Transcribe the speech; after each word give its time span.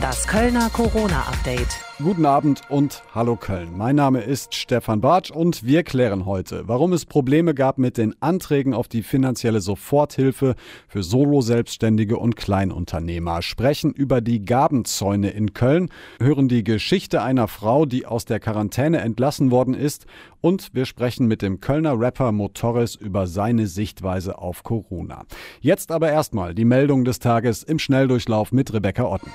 Das 0.00 0.26
Kölner 0.26 0.70
Corona-Update. 0.70 1.78
Guten 1.98 2.24
Abend 2.24 2.62
und 2.70 3.02
hallo 3.14 3.36
Köln. 3.36 3.76
Mein 3.76 3.96
Name 3.96 4.22
ist 4.22 4.54
Stefan 4.54 5.02
Bartsch 5.02 5.30
und 5.30 5.66
wir 5.66 5.82
klären 5.82 6.24
heute, 6.24 6.66
warum 6.66 6.94
es 6.94 7.04
Probleme 7.04 7.52
gab 7.52 7.76
mit 7.76 7.98
den 7.98 8.14
Anträgen 8.22 8.72
auf 8.72 8.88
die 8.88 9.02
finanzielle 9.02 9.60
Soforthilfe 9.60 10.54
für 10.88 11.02
Solo-Selbstständige 11.02 12.16
und 12.16 12.36
Kleinunternehmer, 12.36 13.42
sprechen 13.42 13.92
über 13.92 14.22
die 14.22 14.42
Gabenzäune 14.42 15.30
in 15.30 15.52
Köln, 15.52 15.90
hören 16.18 16.48
die 16.48 16.64
Geschichte 16.64 17.20
einer 17.20 17.48
Frau, 17.48 17.84
die 17.84 18.06
aus 18.06 18.24
der 18.24 18.40
Quarantäne 18.40 19.00
entlassen 19.00 19.50
worden 19.50 19.74
ist 19.74 20.06
und 20.40 20.70
wir 20.72 20.86
sprechen 20.86 21.26
mit 21.26 21.42
dem 21.42 21.60
Kölner 21.60 22.00
Rapper 22.00 22.32
Motorris 22.32 22.94
über 22.94 23.26
seine 23.26 23.66
Sichtweise 23.66 24.38
auf 24.38 24.62
Corona. 24.62 25.26
Jetzt 25.60 25.92
aber 25.92 26.10
erstmal 26.10 26.54
die 26.54 26.64
Meldung 26.64 27.04
des 27.04 27.18
Tages 27.18 27.62
im 27.62 27.78
Schnelldurchlauf 27.78 28.52
mit 28.52 28.72
Rebecca 28.72 29.04
Otten. 29.04 29.32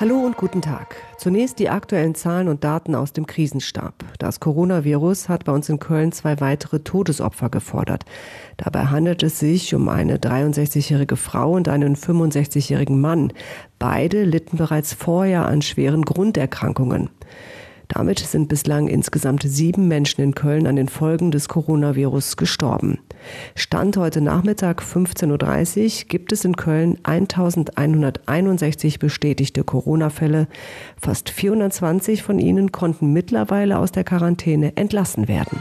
Hallo 0.00 0.20
und 0.20 0.38
guten 0.38 0.62
Tag. 0.62 0.96
Zunächst 1.18 1.58
die 1.58 1.68
aktuellen 1.68 2.14
Zahlen 2.14 2.48
und 2.48 2.64
Daten 2.64 2.94
aus 2.94 3.12
dem 3.12 3.26
Krisenstab. 3.26 3.92
Das 4.18 4.40
Coronavirus 4.40 5.28
hat 5.28 5.44
bei 5.44 5.52
uns 5.52 5.68
in 5.68 5.78
Köln 5.78 6.10
zwei 6.12 6.40
weitere 6.40 6.80
Todesopfer 6.80 7.50
gefordert. 7.50 8.06
Dabei 8.56 8.86
handelt 8.86 9.22
es 9.22 9.38
sich 9.38 9.74
um 9.74 9.90
eine 9.90 10.16
63-jährige 10.16 11.16
Frau 11.16 11.52
und 11.52 11.68
einen 11.68 11.96
65-jährigen 11.96 12.98
Mann. 12.98 13.34
Beide 13.78 14.24
litten 14.24 14.56
bereits 14.56 14.94
vorher 14.94 15.44
an 15.44 15.60
schweren 15.60 16.06
Grunderkrankungen. 16.06 17.10
Damit 17.90 18.20
sind 18.20 18.48
bislang 18.48 18.86
insgesamt 18.86 19.42
sieben 19.42 19.88
Menschen 19.88 20.22
in 20.22 20.34
Köln 20.34 20.68
an 20.68 20.76
den 20.76 20.88
Folgen 20.88 21.32
des 21.32 21.48
Coronavirus 21.48 22.36
gestorben. 22.36 23.00
Stand 23.56 23.96
heute 23.96 24.20
Nachmittag 24.20 24.80
15.30 24.80 26.02
Uhr 26.02 26.08
gibt 26.08 26.30
es 26.32 26.44
in 26.44 26.54
Köln 26.54 26.98
1161 27.02 29.00
bestätigte 29.00 29.64
Corona-Fälle. 29.64 30.46
Fast 30.96 31.30
420 31.30 32.22
von 32.22 32.38
ihnen 32.38 32.70
konnten 32.70 33.12
mittlerweile 33.12 33.78
aus 33.78 33.90
der 33.90 34.04
Quarantäne 34.04 34.76
entlassen 34.76 35.26
werden. 35.26 35.60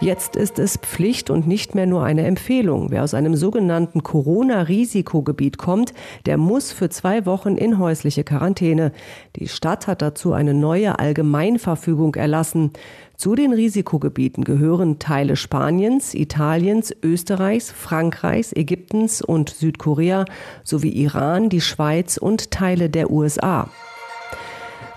Jetzt 0.00 0.36
ist 0.36 0.60
es 0.60 0.76
Pflicht 0.76 1.28
und 1.28 1.48
nicht 1.48 1.74
mehr 1.74 1.86
nur 1.86 2.04
eine 2.04 2.24
Empfehlung. 2.24 2.92
Wer 2.92 3.02
aus 3.02 3.14
einem 3.14 3.34
sogenannten 3.34 4.04
Corona-Risikogebiet 4.04 5.58
kommt, 5.58 5.92
der 6.24 6.38
muss 6.38 6.70
für 6.70 6.88
zwei 6.88 7.26
Wochen 7.26 7.56
in 7.56 7.80
häusliche 7.80 8.22
Quarantäne. 8.22 8.92
Die 9.34 9.48
Stadt 9.48 9.88
hat 9.88 10.00
dazu 10.00 10.32
eine 10.34 10.54
neue 10.54 11.00
Allgemeinverfügung 11.00 12.14
erlassen. 12.14 12.70
Zu 13.16 13.34
den 13.34 13.52
Risikogebieten 13.52 14.44
gehören 14.44 15.00
Teile 15.00 15.34
Spaniens, 15.34 16.14
Italiens, 16.14 16.94
Österreichs, 17.02 17.72
Frankreichs, 17.72 18.52
Ägyptens 18.52 19.20
und 19.20 19.50
Südkorea 19.50 20.26
sowie 20.62 20.90
Iran, 20.90 21.48
die 21.48 21.60
Schweiz 21.60 22.18
und 22.18 22.52
Teile 22.52 22.88
der 22.88 23.10
USA. 23.10 23.68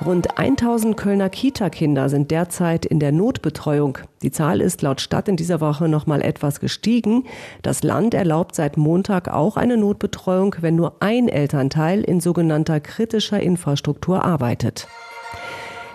Rund 0.04 0.40
1000 0.40 0.98
Kölner 0.98 1.30
Kita-Kinder 1.30 2.10
sind 2.10 2.32
derzeit 2.32 2.88
in 2.88 3.00
der 3.00 3.12
Notbetreuung. 3.12 4.00
Die 4.24 4.32
Zahl 4.32 4.60
ist 4.60 4.82
laut 4.82 5.00
Stadt 5.00 5.28
in 5.28 5.36
dieser 5.36 5.62
Woche 5.62 5.88
noch 5.88 6.08
mal 6.08 6.24
etwas 6.24 6.60
gestiegen. 6.60 7.26
Das 7.62 7.84
Land 7.84 8.16
erlaubt 8.16 8.56
seit 8.56 8.78
Montag 8.78 9.28
auch 9.28 9.58
eine 9.58 9.78
Notbetreuung, 9.78 10.56
wenn 10.62 10.76
nur 10.76 10.96
ein 11.02 11.28
Elternteil 11.28 12.02
in 12.02 12.20
sogenannter 12.20 12.80
kritischer 12.80 13.40
Infrastruktur 13.40 14.26
arbeitet. 14.26 14.88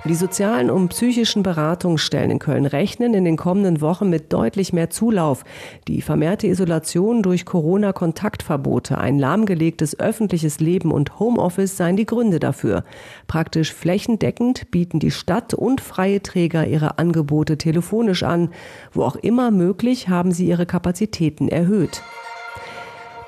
Die 0.08 0.14
sozialen 0.14 0.70
und 0.70 0.90
psychischen 0.90 1.42
Beratungsstellen 1.42 2.30
in 2.30 2.38
Köln 2.38 2.64
rechnen 2.64 3.12
in 3.12 3.24
den 3.24 3.36
kommenden 3.36 3.80
Wochen 3.80 4.08
mit 4.08 4.32
deutlich 4.32 4.72
mehr 4.72 4.88
Zulauf. 4.88 5.42
Die 5.88 6.00
vermehrte 6.00 6.46
Isolation 6.46 7.24
durch 7.24 7.44
Corona-Kontaktverbote, 7.44 8.98
ein 8.98 9.18
lahmgelegtes 9.18 9.98
öffentliches 9.98 10.60
Leben 10.60 10.92
und 10.92 11.18
Homeoffice 11.18 11.76
seien 11.76 11.96
die 11.96 12.06
Gründe 12.06 12.38
dafür. 12.38 12.84
Praktisch 13.26 13.72
flächendeckend 13.72 14.70
bieten 14.70 15.00
die 15.00 15.10
Stadt 15.10 15.54
und 15.54 15.80
freie 15.80 16.22
Träger 16.22 16.68
ihre 16.68 16.98
Angebote 16.98 17.58
telefonisch 17.58 18.22
an. 18.22 18.50
Wo 18.92 19.02
auch 19.02 19.16
immer 19.16 19.50
möglich, 19.50 20.08
haben 20.08 20.30
sie 20.30 20.46
ihre 20.46 20.66
Kapazitäten 20.66 21.48
erhöht. 21.48 22.02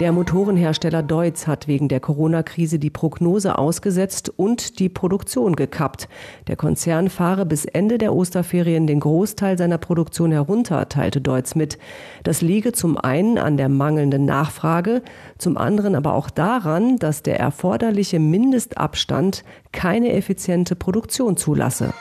Der 0.01 0.13
Motorenhersteller 0.13 1.03
Deutz 1.03 1.49
hat 1.49 1.67
wegen 1.67 1.89
der 1.89 1.99
Corona-Krise 1.99 2.79
die 2.79 2.89
Prognose 2.89 3.59
ausgesetzt 3.59 4.33
und 4.37 4.79
die 4.79 4.89
Produktion 4.89 5.57
gekappt. 5.57 6.09
Der 6.47 6.55
Konzern 6.55 7.11
fahre 7.11 7.45
bis 7.45 7.65
Ende 7.65 7.99
der 7.99 8.15
Osterferien 8.15 8.87
den 8.87 9.01
Großteil 9.01 9.59
seiner 9.59 9.79
Produktion 9.79 10.31
herunter, 10.31 10.89
teilte 10.89 11.21
Deutz 11.21 11.57
mit. 11.57 11.79
Das 12.23 12.43
liege 12.43 12.71
zum 12.71 12.97
einen 12.97 13.39
an 13.39 13.57
der 13.57 13.69
mangelnden 13.69 14.25
Nachfrage, 14.25 15.03
zum 15.37 15.59
anderen 15.59 15.97
aber 15.97 16.15
auch 16.15 16.31
daran, 16.31 16.99
dass 16.99 17.25
der 17.25 17.41
erforderliche 17.41 18.21
Mindestabstand 18.21 19.43
keine 19.73 20.13
effiziente 20.13 20.77
Produktion 20.77 21.37
zulasse. 21.37 21.93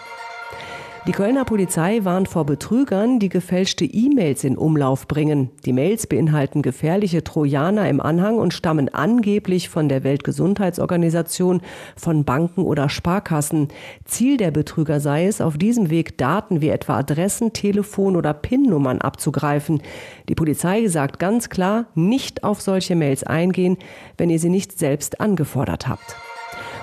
Die 1.07 1.13
Kölner 1.13 1.45
Polizei 1.45 2.03
warnt 2.03 2.27
vor 2.27 2.45
Betrügern, 2.45 3.17
die 3.19 3.29
gefälschte 3.29 3.85
E-Mails 3.85 4.43
in 4.43 4.57
Umlauf 4.57 5.07
bringen. 5.07 5.51
Die 5.65 5.71
Mails 5.71 6.05
beinhalten 6.05 6.61
gefährliche 6.61 7.23
Trojaner 7.23 7.87
im 7.87 8.01
Anhang 8.01 8.37
und 8.37 8.53
stammen 8.53 8.89
angeblich 8.93 9.69
von 9.69 9.87
der 9.87 10.03
Weltgesundheitsorganisation, 10.03 11.61
von 11.95 12.25
Banken 12.25 12.65
oder 12.65 12.89
Sparkassen. 12.89 13.69
Ziel 14.03 14.35
der 14.35 14.51
Betrüger 14.51 14.99
sei 14.99 15.27
es, 15.27 15.39
auf 15.39 15.57
diesem 15.57 15.89
Weg 15.89 16.17
Daten 16.17 16.59
wie 16.59 16.67
etwa 16.67 16.97
Adressen, 16.97 17.53
Telefon 17.53 18.17
oder 18.17 18.33
PIN-Nummern 18.33 18.99
abzugreifen. 18.99 19.81
Die 20.27 20.35
Polizei 20.35 20.87
sagt 20.87 21.19
ganz 21.19 21.47
klar, 21.47 21.85
nicht 21.95 22.43
auf 22.43 22.59
solche 22.59 22.97
Mails 22.97 23.23
eingehen, 23.23 23.77
wenn 24.17 24.29
ihr 24.29 24.39
sie 24.39 24.49
nicht 24.49 24.77
selbst 24.77 25.21
angefordert 25.21 25.87
habt. 25.87 26.17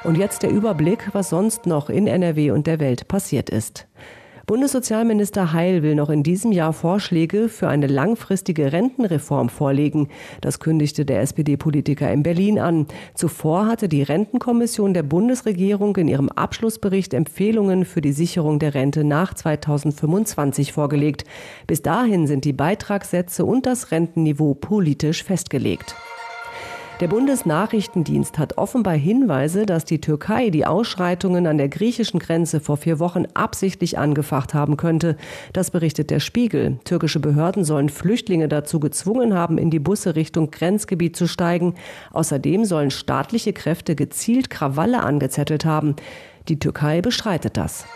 Und 0.05 0.19
jetzt 0.19 0.43
der 0.43 0.51
Überblick, 0.51 1.09
was 1.13 1.31
sonst 1.31 1.65
noch 1.65 1.89
in 1.89 2.07
NRW 2.07 2.51
und 2.51 2.67
der 2.67 2.79
Welt 2.79 3.09
passiert 3.09 3.49
ist. 3.49 3.87
Bundessozialminister 4.47 5.55
Heil 5.55 5.83
will 5.83 5.95
noch 5.95 6.11
in 6.11 6.23
diesem 6.23 6.53
Jahr 6.53 6.75
Vorschläge 6.75 7.49
für 7.49 7.69
eine 7.69 7.87
langfristige 7.87 8.73
Rentenreform 8.73 9.49
vorlegen. 9.49 10.09
Das 10.43 10.61
kündigte 10.61 11.07
der 11.07 11.23
SPD-Politiker 11.23 12.13
in 12.13 12.23
Berlin 12.23 12.59
an. 12.59 12.87
Zuvor 13.15 13.67
hatte 13.67 13.89
die 13.89 14.03
Rentenkommission 14.03 14.93
der 14.93 15.03
Bundesregierung 15.03 15.97
in 15.97 16.09
ihrem 16.09 16.29
Abschlussbericht 16.29 17.15
Empfehlungen 17.15 17.87
für 17.87 18.03
die 18.03 18.13
Sicherung 18.13 18.59
der 18.59 18.75
Rente 18.75 19.05
nach 19.05 19.33
2025 19.33 20.75
vorgelegt. 20.75 21.25
Bis 21.67 21.81
dahin 21.81 22.27
sind 22.27 22.45
die 22.45 22.53
Beitragssätze 22.53 23.47
und 23.47 23.65
das 23.65 23.91
Rentenniveau 23.91 24.53
politisch 24.53 25.25
festgelegt. 25.25 25.97
Der 27.01 27.09
Bundesnachrichtendienst 27.09 28.39
hat 28.39 28.57
offenbar 28.57 28.95
Hinweise, 28.95 29.67
dass 29.67 29.85
die 29.85 30.01
Türkei 30.01 30.51
die 30.51 30.65
Ausschreitungen 30.65 31.49
an 31.49 31.59
der 31.59 31.69
griechischen 31.69 32.21
Grenze 32.21 32.61
vor 32.61 32.77
vier 32.77 33.01
Wochen 33.01 33.25
absichtlich 33.35 33.99
angefacht 33.99 34.55
haben 34.55 34.77
könnte. 34.77 35.17
Das 35.53 35.73
berichtet 35.73 36.11
der 36.11 36.21
Spiegel. 36.21 36.79
Türkische 36.85 37.19
Behörden 37.19 37.65
sollen 37.65 37.89
Flüchtlinge 37.89 38.47
dazu 38.47 38.79
gezwungen 38.79 39.35
haben, 39.35 39.59
in 39.59 39.71
die 39.71 39.81
Busse 39.81 40.15
Richtung 40.15 40.53
Grenzgebiet 40.53 41.17
zu 41.17 41.27
steigen. 41.27 41.75
Außerdem 42.13 42.65
sollen 42.65 42.93
staatliche 42.93 43.53
Kräfte 43.53 43.97
gezielt 43.97 44.49
Krawalle 44.49 45.03
angezettelt 45.03 45.65
haben. 45.65 45.97
Die 46.49 46.61
Türkei 46.61 47.01
bestreitet 47.01 47.57
das. 47.57 47.87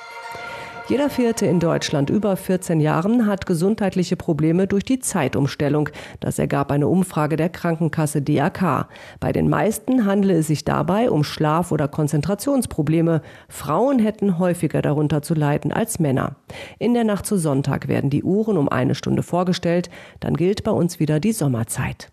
Jeder 0.88 1.10
Vierte 1.10 1.44
in 1.44 1.60
Deutschland 1.60 2.08
über 2.08 2.34
14 2.34 2.80
Jahren 2.80 3.26
hat 3.26 3.44
gesundheitliche 3.44 4.16
Probleme 4.16 4.66
durch 4.66 4.84
die 4.86 5.00
Zeitumstellung. 5.00 5.90
Das 6.18 6.38
ergab 6.38 6.72
eine 6.72 6.88
Umfrage 6.88 7.36
der 7.36 7.50
Krankenkasse 7.50 8.22
DAK. 8.22 8.88
Bei 9.20 9.32
den 9.32 9.50
meisten 9.50 10.06
handele 10.06 10.38
es 10.38 10.46
sich 10.46 10.64
dabei 10.64 11.10
um 11.10 11.24
Schlaf- 11.24 11.72
oder 11.72 11.88
Konzentrationsprobleme. 11.88 13.20
Frauen 13.50 13.98
hätten 13.98 14.38
häufiger 14.38 14.80
darunter 14.80 15.20
zu 15.20 15.34
leiden 15.34 15.74
als 15.74 15.98
Männer. 15.98 16.36
In 16.78 16.94
der 16.94 17.04
Nacht 17.04 17.26
zu 17.26 17.36
Sonntag 17.36 17.88
werden 17.88 18.08
die 18.08 18.24
Uhren 18.24 18.56
um 18.56 18.70
eine 18.70 18.94
Stunde 18.94 19.22
vorgestellt. 19.22 19.90
Dann 20.20 20.38
gilt 20.38 20.64
bei 20.64 20.70
uns 20.70 20.98
wieder 20.98 21.20
die 21.20 21.32
Sommerzeit. 21.32 22.10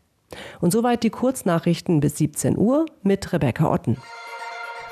Und 0.59 0.73
soweit 0.73 1.03
die 1.03 1.11
Kurznachrichten 1.11 2.01
bis 2.01 2.17
17 2.17 2.57
Uhr 2.57 2.87
mit 3.03 3.31
Rebecca 3.31 3.71
Otten. 3.71 3.95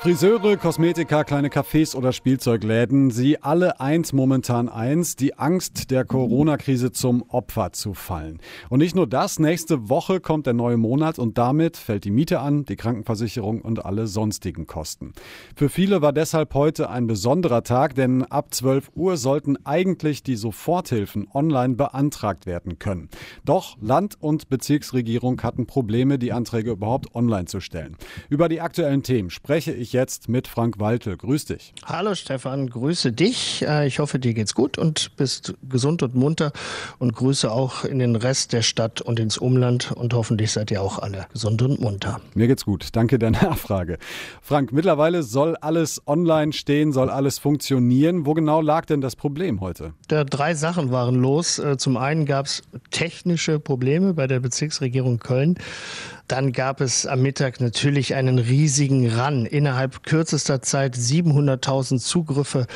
Friseure, 0.04 0.58
Kosmetika, 0.58 1.24
kleine 1.24 1.48
Cafés 1.48 1.96
oder 1.96 2.12
Spielzeugläden, 2.12 3.10
sie 3.10 3.42
alle 3.42 3.80
eins 3.80 4.12
momentan 4.12 4.68
eins, 4.68 5.16
die 5.16 5.38
Angst 5.38 5.90
der 5.90 6.04
Corona-Krise 6.04 6.92
zum 6.92 7.22
Opfer 7.22 7.72
zu 7.72 7.94
fallen. 7.94 8.38
Und 8.68 8.80
nicht 8.80 8.94
nur 8.94 9.06
das, 9.06 9.38
nächste 9.38 9.88
Woche 9.88 10.20
kommt 10.20 10.44
der 10.44 10.52
neue 10.52 10.76
Monat 10.76 11.18
und 11.18 11.38
damit 11.38 11.78
fällt 11.78 12.04
die 12.04 12.10
Miete 12.10 12.40
an, 12.40 12.66
die 12.66 12.76
Krankenversicherung 12.76 13.62
und 13.62 13.86
alle 13.86 14.06
sonstigen 14.06 14.66
Kosten. 14.66 15.14
Für 15.56 15.70
viele 15.70 16.02
war 16.02 16.12
deshalb 16.12 16.52
heute 16.52 16.90
ein 16.90 17.06
besonderer 17.06 17.62
Tag, 17.62 17.94
denn 17.94 18.24
ab 18.24 18.52
12 18.52 18.90
Uhr 18.94 19.16
sollten 19.16 19.56
eigentlich 19.64 20.22
die 20.22 20.36
Soforthilfen 20.36 21.28
online 21.32 21.76
beantragt 21.76 22.44
werden 22.44 22.78
können. 22.78 23.08
Doch 23.46 23.78
Land- 23.80 24.18
und 24.20 24.50
Bezirksregierung 24.50 25.40
hatten 25.40 25.64
Probleme, 25.64 26.18
die 26.18 26.32
Anträge 26.34 26.72
überhaupt 26.72 27.14
online 27.14 27.46
zu 27.46 27.60
stellen. 27.60 27.96
Über 28.28 28.50
die 28.50 28.60
aktuellen 28.60 29.02
Themen 29.02 29.30
spreche 29.30 29.72
ich 29.72 29.93
jetzt 29.94 30.28
mit 30.28 30.46
Frank 30.46 30.78
Waltel. 30.78 31.16
Grüß 31.16 31.46
dich. 31.46 31.72
Hallo 31.86 32.14
Stefan, 32.14 32.68
grüße 32.68 33.12
dich. 33.12 33.64
Äh, 33.66 33.86
ich 33.86 33.98
hoffe, 34.00 34.18
dir 34.18 34.34
geht's 34.34 34.54
gut 34.54 34.76
und 34.76 35.16
bist 35.16 35.54
gesund 35.66 36.02
und 36.02 36.14
munter 36.14 36.52
und 36.98 37.14
grüße 37.14 37.50
auch 37.50 37.84
in 37.84 37.98
den 37.98 38.16
Rest 38.16 38.52
der 38.52 38.60
Stadt 38.60 39.00
und 39.00 39.18
ins 39.18 39.38
Umland 39.38 39.92
und 39.92 40.12
hoffentlich 40.12 40.52
seid 40.52 40.70
ihr 40.70 40.82
auch 40.82 40.98
alle 40.98 41.26
gesund 41.32 41.62
und 41.62 41.80
munter. 41.80 42.20
Mir 42.34 42.48
geht's 42.48 42.66
gut. 42.66 42.88
Danke 42.92 43.18
der 43.18 43.30
Nachfrage. 43.30 43.98
Frank, 44.42 44.72
mittlerweile 44.72 45.22
soll 45.22 45.56
alles 45.56 46.02
online 46.06 46.52
stehen, 46.52 46.92
soll 46.92 47.08
alles 47.08 47.38
funktionieren. 47.38 48.26
Wo 48.26 48.34
genau 48.34 48.60
lag 48.60 48.84
denn 48.84 49.00
das 49.00 49.16
Problem 49.16 49.60
heute? 49.60 49.94
Da 50.08 50.24
drei 50.24 50.54
Sachen 50.54 50.90
waren 50.90 51.14
los. 51.14 51.58
Äh, 51.58 51.78
zum 51.78 51.96
einen 51.96 52.26
gab 52.26 52.46
es 52.46 52.62
technische 52.90 53.60
Probleme 53.60 54.12
bei 54.12 54.26
der 54.26 54.40
Bezirksregierung 54.40 55.20
Köln. 55.20 55.56
Dann 56.26 56.52
gab 56.52 56.80
es 56.80 57.06
am 57.06 57.20
Mittag 57.20 57.60
natürlich 57.60 58.14
einen 58.14 58.38
riesigen 58.38 59.10
Run. 59.10 59.44
Innerhalb 59.44 59.73
kürzester 60.02 60.62
Zeit 60.62 60.96
700.000 60.96 61.98
Zugriffe 61.98 62.66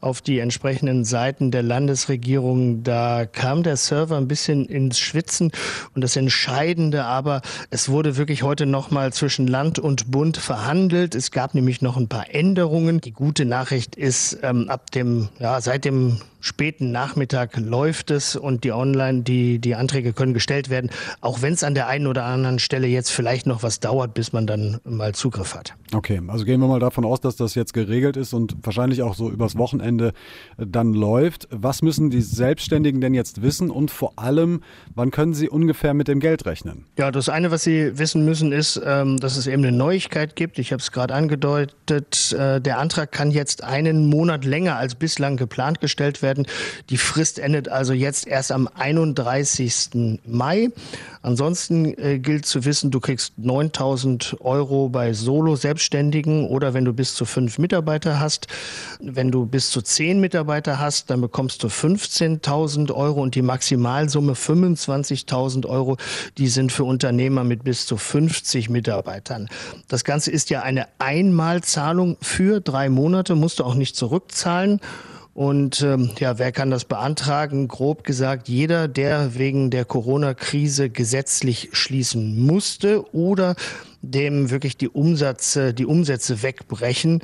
auf 0.00 0.20
die 0.20 0.38
entsprechenden 0.38 1.04
Seiten 1.04 1.50
der 1.50 1.62
Landesregierung. 1.62 2.82
Da 2.82 3.26
kam 3.26 3.62
der 3.62 3.76
Server 3.76 4.16
ein 4.16 4.28
bisschen 4.28 4.66
ins 4.66 4.98
Schwitzen. 4.98 5.50
Und 5.94 6.02
das 6.02 6.16
Entscheidende 6.16 7.04
aber, 7.04 7.42
es 7.70 7.88
wurde 7.88 8.16
wirklich 8.16 8.42
heute 8.42 8.66
nochmal 8.66 9.12
zwischen 9.12 9.46
Land 9.46 9.78
und 9.78 10.10
Bund 10.10 10.36
verhandelt. 10.36 11.14
Es 11.14 11.30
gab 11.30 11.54
nämlich 11.54 11.82
noch 11.82 11.96
ein 11.96 12.08
paar 12.08 12.34
Änderungen. 12.34 13.00
Die 13.00 13.12
gute 13.12 13.44
Nachricht 13.44 13.96
ist, 13.96 14.38
ähm, 14.42 14.68
ab 14.68 14.90
dem, 14.90 15.28
ja, 15.38 15.60
seit 15.60 15.84
dem 15.84 16.20
späten 16.40 16.92
Nachmittag 16.92 17.56
läuft 17.56 18.10
es 18.10 18.36
und 18.36 18.64
die 18.64 18.72
Online, 18.72 19.22
die, 19.22 19.58
die 19.58 19.74
Anträge 19.74 20.12
können 20.12 20.34
gestellt 20.34 20.70
werden, 20.70 20.90
auch 21.20 21.42
wenn 21.42 21.52
es 21.52 21.64
an 21.64 21.74
der 21.74 21.88
einen 21.88 22.06
oder 22.06 22.24
anderen 22.24 22.58
Stelle 22.58 22.86
jetzt 22.86 23.10
vielleicht 23.10 23.46
noch 23.46 23.62
was 23.62 23.80
dauert, 23.80 24.14
bis 24.14 24.32
man 24.32 24.46
dann 24.46 24.78
mal 24.84 25.14
Zugriff 25.14 25.54
hat. 25.54 25.74
Okay, 25.92 26.20
also 26.28 26.44
gehen 26.44 26.60
wir 26.60 26.68
mal 26.68 26.80
davon 26.80 27.04
aus, 27.04 27.20
dass 27.20 27.36
das 27.36 27.54
jetzt 27.54 27.72
geregelt 27.72 28.16
ist 28.16 28.34
und 28.34 28.56
wahrscheinlich 28.62 29.02
auch 29.02 29.14
so 29.14 29.30
übers 29.30 29.56
Wochenende 29.56 30.12
äh, 30.58 30.66
dann 30.66 30.92
läuft. 30.92 31.48
Was 31.50 31.82
müssen 31.82 32.10
die 32.10 32.22
Selbstständigen 32.22 33.00
denn 33.00 33.14
jetzt 33.14 33.42
wissen 33.42 33.70
und 33.70 33.90
vor 33.90 34.12
allem, 34.16 34.62
wann 34.94 35.10
können 35.10 35.34
sie 35.34 35.48
ungefähr 35.48 35.94
mit 35.94 36.08
dem 36.08 36.20
Geld 36.20 36.46
rechnen? 36.46 36.84
Ja, 36.98 37.10
das 37.10 37.28
eine, 37.28 37.50
was 37.50 37.64
sie 37.64 37.98
wissen 37.98 38.24
müssen, 38.24 38.52
ist, 38.52 38.80
ähm, 38.84 39.16
dass 39.16 39.36
es 39.36 39.46
eben 39.46 39.64
eine 39.64 39.76
Neuigkeit 39.76 40.36
gibt. 40.36 40.58
Ich 40.58 40.72
habe 40.72 40.80
es 40.80 40.92
gerade 40.92 41.14
angedeutet. 41.14 42.32
Äh, 42.32 42.60
der 42.60 42.78
Antrag 42.78 43.10
kann 43.10 43.30
jetzt 43.30 43.64
einen 43.64 44.06
Monat 44.06 44.44
länger 44.44 44.76
als 44.76 44.94
bislang 44.94 45.36
geplant 45.36 45.80
gestellt 45.80 46.22
werden 46.22 46.27
werden. 46.28 46.46
Die 46.90 46.98
Frist 46.98 47.38
endet 47.38 47.70
also 47.70 47.94
jetzt 47.94 48.26
erst 48.26 48.52
am 48.52 48.68
31. 48.68 50.20
Mai. 50.26 50.68
Ansonsten 51.22 51.86
äh, 51.98 52.18
gilt 52.18 52.44
zu 52.44 52.64
wissen, 52.64 52.90
du 52.90 53.00
kriegst 53.00 53.38
9000 53.38 54.36
Euro 54.40 54.88
bei 54.88 55.12
Solo-Selbstständigen 55.12 56.46
oder 56.46 56.74
wenn 56.74 56.84
du 56.84 56.92
bis 56.92 57.14
zu 57.14 57.24
fünf 57.24 57.58
Mitarbeiter 57.58 58.20
hast. 58.20 58.46
Wenn 59.00 59.30
du 59.30 59.46
bis 59.46 59.70
zu 59.70 59.80
zehn 59.80 60.20
Mitarbeiter 60.20 60.78
hast, 60.78 61.10
dann 61.10 61.20
bekommst 61.20 61.62
du 61.62 61.68
15.000 61.68 62.94
Euro 62.94 63.22
und 63.22 63.34
die 63.34 63.42
Maximalsumme 63.42 64.34
25.000 64.34 65.66
Euro, 65.66 65.96
die 66.36 66.48
sind 66.48 66.72
für 66.72 66.84
Unternehmer 66.84 67.44
mit 67.44 67.64
bis 67.64 67.86
zu 67.86 67.96
50 67.96 68.68
Mitarbeitern. 68.70 69.48
Das 69.88 70.04
Ganze 70.04 70.30
ist 70.30 70.50
ja 70.50 70.62
eine 70.62 70.86
Einmalzahlung 70.98 72.16
für 72.20 72.60
drei 72.60 72.88
Monate, 72.88 73.34
musst 73.34 73.58
du 73.58 73.64
auch 73.64 73.74
nicht 73.74 73.96
zurückzahlen. 73.96 74.80
Und 75.38 75.82
ähm, 75.82 76.10
ja, 76.18 76.40
wer 76.40 76.50
kann 76.50 76.72
das 76.72 76.84
beantragen? 76.84 77.68
Grob 77.68 78.02
gesagt, 78.02 78.48
jeder, 78.48 78.88
der 78.88 79.36
wegen 79.36 79.70
der 79.70 79.84
Corona-Krise 79.84 80.90
gesetzlich 80.90 81.68
schließen 81.70 82.44
musste 82.44 83.08
oder 83.14 83.54
dem 84.02 84.50
wirklich 84.50 84.76
die 84.76 84.88
Umsätze, 84.88 85.72
die 85.74 85.86
Umsätze 85.86 86.42
wegbrechen. 86.42 87.22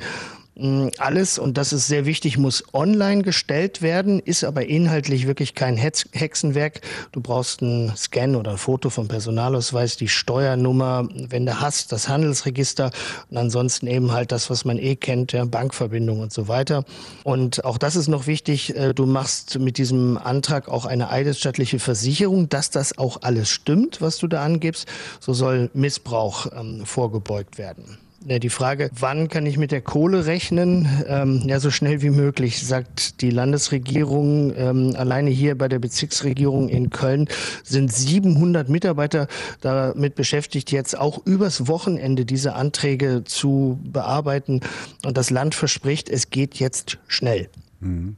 Mm, 0.57 0.87
alles, 0.99 1.37
und 1.37 1.57
das 1.57 1.73
ist 1.73 1.87
sehr 1.87 2.05
wichtig, 2.05 2.37
muss 2.37 2.63
online 2.73 3.23
gestellt 3.23 3.81
werden, 3.81 4.19
ist 4.19 4.45
aber 4.45 4.65
inhaltlich 4.65 5.27
wirklich 5.27 5.53
kein 5.53 5.75
Hexenwerk. 5.75 6.79
Du 7.11 7.19
brauchst 7.19 7.61
einen 7.61 7.93
Scan 7.97 8.35
oder 8.35 8.51
ein 8.51 8.57
Foto 8.57 8.89
vom 8.89 9.09
Personalausweis, 9.09 9.97
die 9.97 10.07
Steuernummer, 10.07 11.09
wenn 11.13 11.45
du 11.45 11.59
hast, 11.59 11.91
das 11.91 12.07
Handelsregister 12.07 12.91
und 13.29 13.37
ansonsten 13.37 13.87
eben 13.87 14.13
halt 14.13 14.31
das, 14.31 14.49
was 14.49 14.63
man 14.63 14.77
eh 14.77 14.95
kennt, 14.95 15.33
ja, 15.33 15.43
Bankverbindung 15.43 16.21
und 16.21 16.31
so 16.31 16.47
weiter. 16.47 16.85
Und 17.23 17.65
auch 17.65 17.77
das 17.77 17.97
ist 17.97 18.07
noch 18.07 18.25
wichtig, 18.25 18.77
äh, 18.77 18.93
du 18.93 19.05
machst 19.05 19.59
mit 19.59 19.77
diesem 19.77 20.17
Antrag 20.17 20.69
auch 20.69 20.85
eine 20.85 21.09
eidesstattliche 21.09 21.79
Versicherung, 21.79 22.47
dass 22.47 22.69
das 22.69 22.97
auch 22.97 23.23
alles 23.23 23.49
stimmt, 23.49 23.99
was 23.99 24.19
du 24.19 24.27
da 24.27 24.43
angibst. 24.43 24.87
So 25.19 25.33
soll 25.33 25.69
Missbrauch 25.73 26.47
ähm, 26.55 26.85
vorgebeugt 26.85 27.57
werden. 27.57 28.04
Ja, 28.27 28.39
die 28.39 28.49
Frage, 28.49 28.89
wann 28.99 29.27
kann 29.27 29.45
ich 29.45 29.59
mit 29.59 29.71
der 29.71 29.81
Kohle 29.81 30.25
rechnen? 30.25 30.87
Ähm, 31.07 31.43
ja, 31.45 31.59
so 31.59 31.69
schnell 31.69 32.01
wie 32.01 32.09
möglich, 32.09 32.65
sagt 32.65 33.21
die 33.21 33.29
Landesregierung. 33.29 34.51
Ähm, 34.57 34.95
alleine 34.97 35.29
hier 35.29 35.55
bei 35.55 35.67
der 35.67 35.77
Bezirksregierung 35.77 36.67
in 36.67 36.89
Köln 36.89 37.27
sind 37.63 37.93
700 37.93 38.67
Mitarbeiter 38.67 39.27
damit 39.61 40.15
beschäftigt, 40.15 40.71
jetzt 40.71 40.97
auch 40.97 41.23
übers 41.23 41.67
Wochenende 41.67 42.25
diese 42.25 42.55
Anträge 42.55 43.23
zu 43.25 43.79
bearbeiten. 43.83 44.61
Und 45.05 45.17
das 45.17 45.29
Land 45.29 45.53
verspricht, 45.53 46.09
es 46.09 46.31
geht 46.31 46.55
jetzt 46.55 46.97
schnell. 47.07 47.47
Mhm. 47.79 48.15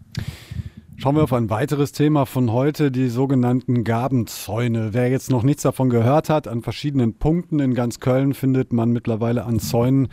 Schauen 0.99 1.15
wir 1.15 1.21
auf 1.21 1.33
ein 1.33 1.51
weiteres 1.51 1.91
Thema 1.91 2.25
von 2.25 2.51
heute, 2.51 2.89
die 2.89 3.09
sogenannten 3.09 3.83
Gabenzäune. 3.83 4.95
Wer 4.95 5.11
jetzt 5.11 5.29
noch 5.29 5.43
nichts 5.43 5.61
davon 5.61 5.91
gehört 5.91 6.27
hat, 6.27 6.47
an 6.47 6.63
verschiedenen 6.63 7.13
Punkten 7.13 7.59
in 7.59 7.75
ganz 7.75 7.99
Köln 7.99 8.33
findet 8.33 8.73
man 8.73 8.89
mittlerweile 8.89 9.45
an 9.45 9.59
Zäunen 9.59 10.07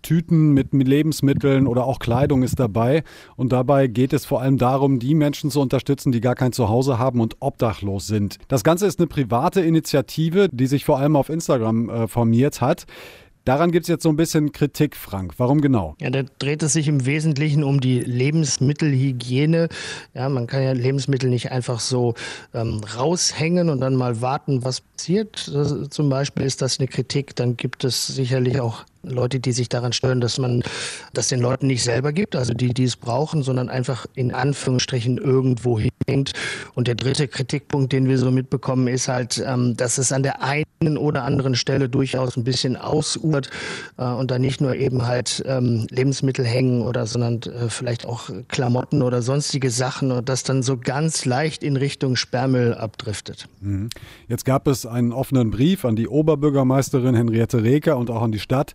Tüten 0.00 0.52
mit 0.52 0.72
Lebensmitteln 0.72 1.66
oder 1.66 1.84
auch 1.84 1.98
Kleidung 1.98 2.44
ist 2.44 2.60
dabei. 2.60 3.02
Und 3.34 3.50
dabei 3.50 3.88
geht 3.88 4.12
es 4.12 4.26
vor 4.26 4.40
allem 4.40 4.58
darum, 4.58 5.00
die 5.00 5.16
Menschen 5.16 5.50
zu 5.50 5.60
unterstützen, 5.60 6.12
die 6.12 6.20
gar 6.20 6.36
kein 6.36 6.52
Zuhause 6.52 7.00
haben 7.00 7.20
und 7.20 7.36
obdachlos 7.40 8.06
sind. 8.06 8.38
Das 8.46 8.62
Ganze 8.62 8.86
ist 8.86 9.00
eine 9.00 9.08
private 9.08 9.60
Initiative, 9.60 10.48
die 10.52 10.68
sich 10.68 10.84
vor 10.84 11.00
allem 11.00 11.16
auf 11.16 11.30
Instagram 11.30 11.90
äh, 11.90 12.06
formiert 12.06 12.60
hat. 12.60 12.86
Daran 13.48 13.72
gibt 13.72 13.84
es 13.84 13.88
jetzt 13.88 14.02
so 14.02 14.10
ein 14.10 14.16
bisschen 14.16 14.52
Kritik, 14.52 14.94
Frank. 14.94 15.32
Warum 15.38 15.62
genau? 15.62 15.96
Ja, 16.02 16.10
da 16.10 16.22
dreht 16.38 16.62
es 16.62 16.74
sich 16.74 16.86
im 16.86 17.06
Wesentlichen 17.06 17.64
um 17.64 17.80
die 17.80 18.00
Lebensmittelhygiene. 18.00 19.70
Ja, 20.12 20.28
man 20.28 20.46
kann 20.46 20.62
ja 20.62 20.72
Lebensmittel 20.72 21.30
nicht 21.30 21.50
einfach 21.50 21.80
so 21.80 22.12
ähm, 22.52 22.82
raushängen 22.94 23.70
und 23.70 23.80
dann 23.80 23.94
mal 23.94 24.20
warten, 24.20 24.64
was 24.64 24.82
passiert. 24.82 25.50
Das, 25.50 25.88
zum 25.88 26.10
Beispiel 26.10 26.44
ist 26.44 26.60
das 26.60 26.78
eine 26.78 26.88
Kritik. 26.88 27.36
Dann 27.36 27.56
gibt 27.56 27.84
es 27.84 28.08
sicherlich 28.08 28.60
auch 28.60 28.84
Leute, 29.02 29.40
die 29.40 29.52
sich 29.52 29.68
daran 29.68 29.92
stören, 29.92 30.20
dass 30.20 30.38
man 30.38 30.62
das 31.12 31.28
den 31.28 31.40
Leuten 31.40 31.66
nicht 31.66 31.82
selber 31.82 32.12
gibt, 32.12 32.36
also 32.36 32.54
die, 32.54 32.74
die 32.74 32.84
es 32.84 32.96
brauchen, 32.96 33.42
sondern 33.42 33.68
einfach 33.68 34.06
in 34.14 34.32
Anführungsstrichen 34.32 35.18
irgendwo 35.18 35.78
hinhängt. 35.78 36.32
Und 36.74 36.88
der 36.88 36.94
dritte 36.94 37.28
Kritikpunkt, 37.28 37.92
den 37.92 38.08
wir 38.08 38.18
so 38.18 38.30
mitbekommen, 38.30 38.88
ist 38.88 39.08
halt, 39.08 39.42
ähm, 39.44 39.76
dass 39.76 39.98
es 39.98 40.12
an 40.12 40.22
der 40.22 40.42
einen 40.42 40.98
oder 40.98 41.24
anderen 41.24 41.54
Stelle 41.54 41.88
durchaus 41.88 42.36
ein 42.36 42.44
bisschen 42.44 42.76
ausufert 42.76 43.50
äh, 43.96 44.04
und 44.04 44.30
da 44.30 44.38
nicht 44.38 44.60
nur 44.60 44.74
eben 44.74 45.06
halt 45.06 45.42
ähm, 45.46 45.86
Lebensmittel 45.90 46.44
hängen 46.44 46.82
oder, 46.82 47.06
sondern 47.06 47.40
äh, 47.42 47.68
vielleicht 47.68 48.06
auch 48.06 48.30
Klamotten 48.48 49.02
oder 49.02 49.22
sonstige 49.22 49.70
Sachen 49.70 50.12
und 50.12 50.28
das 50.28 50.42
dann 50.42 50.62
so 50.62 50.76
ganz 50.76 51.24
leicht 51.24 51.62
in 51.62 51.76
Richtung 51.76 52.16
Sperrmüll 52.16 52.74
abdriftet. 52.74 53.48
Mhm. 53.60 53.90
Jetzt 54.28 54.44
gab 54.44 54.66
es 54.66 54.86
einen 54.86 55.12
offenen 55.12 55.50
Brief 55.50 55.84
an 55.84 55.96
die 55.96 56.08
Oberbürgermeisterin 56.08 57.14
Henriette 57.14 57.62
Reker 57.62 57.96
und 57.96 58.10
auch 58.10 58.22
an 58.22 58.32
die 58.32 58.38
Stadt. 58.38 58.74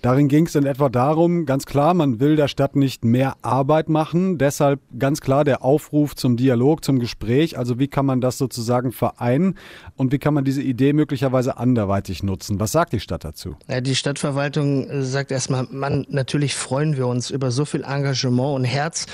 Darin 0.00 0.28
ging 0.28 0.46
es 0.46 0.54
in 0.54 0.64
etwa 0.64 0.88
darum, 0.88 1.44
ganz 1.44 1.66
klar, 1.66 1.92
man 1.92 2.20
will 2.20 2.36
der 2.36 2.46
Stadt 2.46 2.76
nicht 2.76 3.04
mehr 3.04 3.34
Arbeit 3.42 3.88
machen. 3.88 4.38
Deshalb 4.38 4.80
ganz 4.96 5.20
klar 5.20 5.42
der 5.42 5.64
Aufruf 5.64 6.14
zum 6.14 6.36
Dialog, 6.36 6.84
zum 6.84 7.00
Gespräch. 7.00 7.58
Also 7.58 7.80
wie 7.80 7.88
kann 7.88 8.06
man 8.06 8.20
das 8.20 8.38
sozusagen 8.38 8.92
vereinen 8.92 9.56
und 9.96 10.12
wie 10.12 10.18
kann 10.18 10.34
man 10.34 10.44
diese 10.44 10.62
Idee 10.62 10.92
möglicherweise 10.92 11.56
anderweitig 11.56 12.22
nutzen? 12.22 12.60
Was 12.60 12.70
sagt 12.70 12.92
die 12.92 13.00
Stadt 13.00 13.24
dazu? 13.24 13.56
Ja, 13.66 13.80
die 13.80 13.96
Stadtverwaltung 13.96 14.88
äh, 14.88 15.02
sagt 15.02 15.32
erstmal, 15.32 15.66
man, 15.70 16.06
natürlich 16.08 16.54
freuen 16.54 16.96
wir 16.96 17.08
uns 17.08 17.30
über 17.30 17.50
so 17.50 17.64
viel 17.64 17.82
Engagement 17.82 18.54
und 18.54 18.64
Herz 18.64 19.06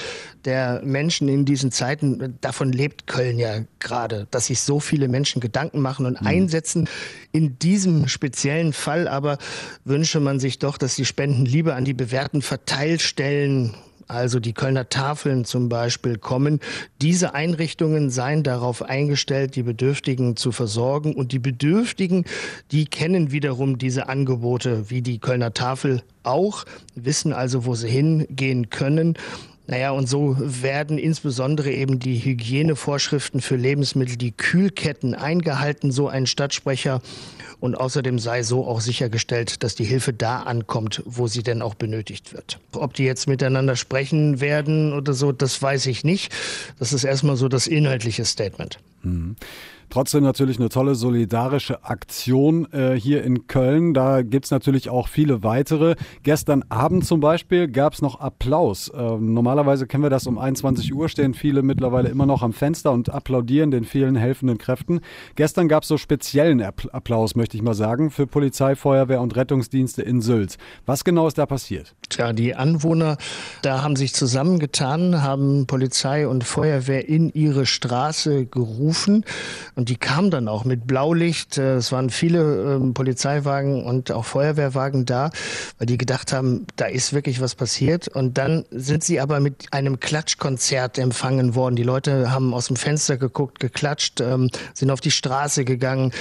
der 0.44 0.82
Menschen 0.84 1.28
in 1.28 1.44
diesen 1.44 1.72
Zeiten. 1.72 2.36
Davon 2.40 2.72
lebt 2.72 3.06
Köln 3.06 3.38
ja 3.38 3.60
gerade, 3.78 4.26
dass 4.30 4.46
sich 4.46 4.60
so 4.60 4.80
viele 4.80 5.08
Menschen 5.08 5.40
Gedanken 5.40 5.80
machen 5.80 6.06
und 6.06 6.20
mhm. 6.20 6.26
einsetzen. 6.26 6.88
In 7.32 7.58
diesem 7.58 8.08
speziellen 8.08 8.72
Fall 8.72 9.08
aber 9.08 9.38
wünsche 9.84 10.20
man 10.20 10.38
sich 10.38 10.58
doch, 10.58 10.73
dass 10.78 10.96
die 10.96 11.04
Spenden 11.04 11.44
lieber 11.44 11.74
an 11.74 11.84
die 11.84 11.94
bewährten 11.94 12.42
Verteilstellen 12.42 13.74
also 14.08 14.40
die 14.40 14.52
Kölner 14.52 14.88
Tafeln 14.88 15.44
zum 15.44 15.68
Beispiel 15.68 16.18
kommen. 16.18 16.60
Diese 17.00 17.34
Einrichtungen 17.34 18.10
seien 18.10 18.42
darauf 18.42 18.82
eingestellt, 18.82 19.56
die 19.56 19.62
Bedürftigen 19.62 20.36
zu 20.36 20.52
versorgen. 20.52 21.14
Und 21.14 21.32
die 21.32 21.38
Bedürftigen, 21.38 22.24
die 22.70 22.84
kennen 22.84 23.32
wiederum 23.32 23.78
diese 23.78 24.08
Angebote 24.08 24.90
wie 24.90 25.02
die 25.02 25.18
Kölner 25.18 25.54
Tafel 25.54 26.02
auch, 26.22 26.64
wissen 26.94 27.32
also, 27.32 27.64
wo 27.64 27.74
sie 27.74 27.88
hingehen 27.88 28.70
können. 28.70 29.14
Naja, 29.66 29.92
und 29.92 30.08
so 30.08 30.36
werden 30.38 30.98
insbesondere 30.98 31.70
eben 31.72 31.98
die 31.98 32.18
Hygienevorschriften 32.18 33.40
für 33.40 33.56
Lebensmittel, 33.56 34.16
die 34.16 34.32
Kühlketten 34.32 35.14
eingehalten, 35.14 35.90
so 35.90 36.08
ein 36.08 36.26
Stadtsprecher. 36.26 37.00
Und 37.60 37.74
außerdem 37.74 38.18
sei 38.18 38.42
so 38.42 38.66
auch 38.66 38.82
sichergestellt, 38.82 39.62
dass 39.62 39.74
die 39.74 39.84
Hilfe 39.84 40.12
da 40.12 40.42
ankommt, 40.42 41.02
wo 41.06 41.28
sie 41.28 41.42
denn 41.42 41.62
auch 41.62 41.74
benötigt 41.74 42.34
wird. 42.34 42.58
Ob 42.72 42.92
die 42.92 43.04
jetzt 43.04 43.26
miteinander 43.26 43.76
sprechen 43.76 44.40
werden 44.40 44.92
oder 44.92 45.14
so, 45.14 45.32
das 45.32 45.62
weiß 45.62 45.86
ich 45.86 46.04
nicht. 46.04 46.30
Das 46.78 46.92
ist 46.92 47.04
erstmal 47.04 47.36
so 47.36 47.48
das 47.48 47.66
inhaltliche 47.66 48.26
Statement. 48.26 48.78
Mhm. 49.04 49.36
Trotzdem 49.90 50.24
natürlich 50.24 50.58
eine 50.58 50.70
tolle 50.70 50.96
solidarische 50.96 51.84
Aktion 51.84 52.66
äh, 52.72 52.98
hier 52.98 53.22
in 53.22 53.46
Köln. 53.46 53.94
Da 53.94 54.22
gibt 54.22 54.46
es 54.46 54.50
natürlich 54.50 54.90
auch 54.90 55.06
viele 55.06 55.44
weitere. 55.44 55.94
Gestern 56.24 56.64
Abend 56.68 57.06
zum 57.06 57.20
Beispiel 57.20 57.68
gab 57.68 57.92
es 57.92 58.02
noch 58.02 58.18
Applaus. 58.18 58.88
Äh, 58.88 58.98
normalerweise 59.18 59.86
kennen 59.86 60.02
wir 60.02 60.10
das 60.10 60.26
um 60.26 60.36
21 60.36 60.92
Uhr, 60.92 61.08
stehen 61.08 61.34
viele 61.34 61.62
mittlerweile 61.62 62.08
immer 62.08 62.26
noch 62.26 62.42
am 62.42 62.52
Fenster 62.52 62.90
und 62.90 63.10
applaudieren 63.10 63.70
den 63.70 63.84
vielen 63.84 64.16
helfenden 64.16 64.58
Kräften. 64.58 65.00
Gestern 65.36 65.68
gab 65.68 65.84
es 65.84 65.88
so 65.88 65.96
speziellen 65.96 66.60
Applaus, 66.62 67.36
möchte 67.36 67.56
ich 67.56 67.62
mal 67.62 67.74
sagen, 67.74 68.10
für 68.10 68.26
Polizei, 68.26 68.74
Feuerwehr 68.74 69.20
und 69.20 69.36
Rettungsdienste 69.36 70.02
in 70.02 70.20
Sylt. 70.22 70.56
Was 70.86 71.04
genau 71.04 71.28
ist 71.28 71.38
da 71.38 71.46
passiert? 71.46 71.94
Tja, 72.08 72.32
die 72.32 72.54
Anwohner 72.56 73.16
da 73.62 73.82
haben 73.82 73.96
sich 73.96 74.14
zusammengetan, 74.14 75.22
haben 75.22 75.66
Polizei 75.66 76.26
und 76.26 76.42
Feuerwehr 76.42 77.08
in 77.08 77.30
ihre 77.30 77.66
Straße 77.66 78.46
gerufen. 78.46 78.93
Und 79.76 79.84
und 79.84 79.90
die 79.90 79.96
kam 79.96 80.30
dann 80.30 80.48
auch 80.48 80.64
mit 80.64 80.86
Blaulicht. 80.86 81.58
Äh, 81.58 81.74
es 81.74 81.92
waren 81.92 82.08
viele 82.08 82.76
ähm, 82.76 82.94
Polizeiwagen 82.94 83.84
und 83.84 84.10
auch 84.10 84.24
Feuerwehrwagen 84.24 85.04
da, 85.04 85.28
weil 85.76 85.86
die 85.86 85.98
gedacht 85.98 86.32
haben, 86.32 86.66
da 86.76 86.86
ist 86.86 87.12
wirklich 87.12 87.42
was 87.42 87.54
passiert. 87.54 88.08
Und 88.08 88.38
dann 88.38 88.64
sind 88.70 89.04
sie 89.04 89.20
aber 89.20 89.40
mit 89.40 89.66
einem 89.72 90.00
Klatschkonzert 90.00 90.96
empfangen 90.96 91.54
worden. 91.54 91.76
Die 91.76 91.82
Leute 91.82 92.30
haben 92.30 92.54
aus 92.54 92.68
dem 92.68 92.76
Fenster 92.76 93.18
geguckt, 93.18 93.60
geklatscht, 93.60 94.22
ähm, 94.22 94.48
sind 94.72 94.90
auf 94.90 95.02
die 95.02 95.10
Straße 95.10 95.66
gegangen. 95.66 96.12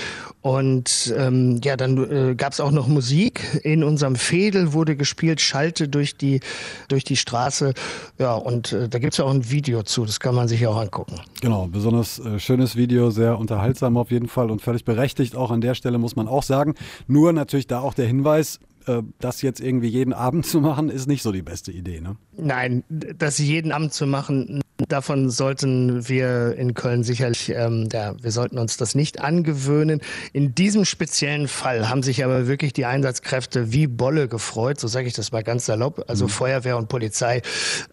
Und 0.41 1.13
ähm, 1.17 1.61
ja, 1.63 1.77
dann 1.77 2.31
äh, 2.31 2.35
gab 2.35 2.51
es 2.51 2.59
auch 2.59 2.71
noch 2.71 2.87
Musik. 2.87 3.61
In 3.63 3.85
unserem 3.85 4.17
Fädel 4.17 4.73
wurde 4.73 4.97
gespielt, 4.97 5.39
Schalte 5.39 5.87
durch 5.87 6.17
die, 6.17 6.41
durch 6.89 7.05
die 7.05 7.15
Straße. 7.15 7.73
Ja, 8.19 8.33
und 8.33 8.73
äh, 8.73 8.89
da 8.89 8.99
gibt 8.99 9.13
es 9.13 9.21
auch 9.21 9.31
ein 9.31 9.49
Video 9.49 9.83
zu, 9.83 10.03
das 10.03 10.19
kann 10.19 10.35
man 10.35 10.49
sich 10.49 10.67
auch 10.67 10.75
angucken. 10.75 11.21
Genau, 11.39 11.67
besonders 11.67 12.19
äh, 12.19 12.39
schönes 12.63 12.75
Video, 12.77 13.09
sehr 13.09 13.37
unter 13.37 13.55
unterhaltsam 13.55 13.97
auf 13.97 14.09
jeden 14.09 14.27
Fall 14.27 14.49
und 14.49 14.61
völlig 14.61 14.85
berechtigt 14.85 15.35
auch 15.35 15.51
an 15.51 15.59
der 15.59 15.75
Stelle, 15.75 15.97
muss 15.97 16.15
man 16.15 16.29
auch 16.29 16.43
sagen. 16.43 16.75
Nur 17.07 17.33
natürlich 17.33 17.67
da 17.67 17.81
auch 17.81 17.93
der 17.93 18.07
Hinweis, 18.07 18.61
äh, 18.85 19.01
das 19.19 19.41
jetzt 19.41 19.59
irgendwie 19.59 19.89
jeden 19.89 20.13
Abend 20.13 20.45
zu 20.53 20.61
machen, 20.61 20.89
ist 20.89 21.07
nicht 21.07 21.23
so 21.23 21.33
die 21.33 21.41
beste 21.41 21.73
Idee, 21.73 21.99
ne? 21.99 22.15
Nein, 22.37 22.85
das 22.89 23.37
jeden 23.37 23.73
Abend 23.73 23.91
zu 23.91 24.07
machen, 24.07 24.61
Davon 24.89 25.29
sollten 25.29 26.09
wir 26.09 26.55
in 26.57 26.73
Köln 26.73 27.03
sicherlich, 27.03 27.49
ähm, 27.49 27.89
ja, 27.93 28.15
wir 28.19 28.31
sollten 28.31 28.57
uns 28.57 28.75
das 28.75 28.95
nicht 28.95 29.21
angewöhnen. 29.21 30.01
In 30.33 30.55
diesem 30.55 30.83
speziellen 30.83 31.47
Fall 31.47 31.89
haben 31.89 32.01
sich 32.01 32.23
aber 32.23 32.47
wirklich 32.47 32.73
die 32.73 32.85
Einsatzkräfte 32.85 33.71
wie 33.71 33.85
Bolle 33.85 34.27
gefreut, 34.27 34.79
so 34.79 34.87
sage 34.87 35.07
ich 35.07 35.13
das 35.13 35.31
mal 35.31 35.43
ganz 35.43 35.67
salopp, 35.67 36.03
also 36.07 36.25
mhm. 36.25 36.29
Feuerwehr 36.29 36.77
und 36.77 36.89
Polizei, 36.89 37.43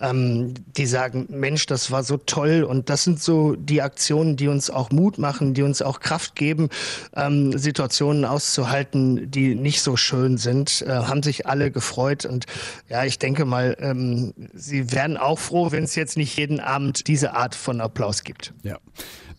ähm, 0.00 0.54
die 0.76 0.86
sagen, 0.86 1.26
Mensch, 1.28 1.66
das 1.66 1.90
war 1.90 2.02
so 2.02 2.16
toll 2.16 2.64
und 2.64 2.88
das 2.88 3.04
sind 3.04 3.20
so 3.20 3.56
die 3.56 3.82
Aktionen, 3.82 4.36
die 4.36 4.48
uns 4.48 4.70
auch 4.70 4.90
Mut 4.90 5.18
machen, 5.18 5.52
die 5.52 5.62
uns 5.62 5.82
auch 5.82 6.00
Kraft 6.00 6.34
geben, 6.34 6.70
ähm, 7.14 7.58
Situationen 7.58 8.24
auszuhalten, 8.24 9.30
die 9.30 9.54
nicht 9.54 9.82
so 9.82 9.96
schön 9.96 10.38
sind, 10.38 10.82
äh, 10.82 10.90
haben 10.90 11.22
sich 11.22 11.46
alle 11.46 11.70
gefreut 11.70 12.24
und 12.24 12.46
ja, 12.88 13.04
ich 13.04 13.18
denke 13.18 13.44
mal, 13.44 13.76
ähm, 13.80 14.32
sie 14.54 14.92
werden 14.92 15.18
auch 15.18 15.38
froh, 15.38 15.72
wenn 15.72 15.84
es 15.84 15.94
jetzt 15.94 16.16
nicht 16.16 16.38
jeden 16.38 16.58
Abend 16.70 17.08
diese 17.08 17.34
Art 17.34 17.54
von 17.54 17.80
Applaus 17.80 18.22
gibt. 18.24 18.54
Ja. 18.62 18.78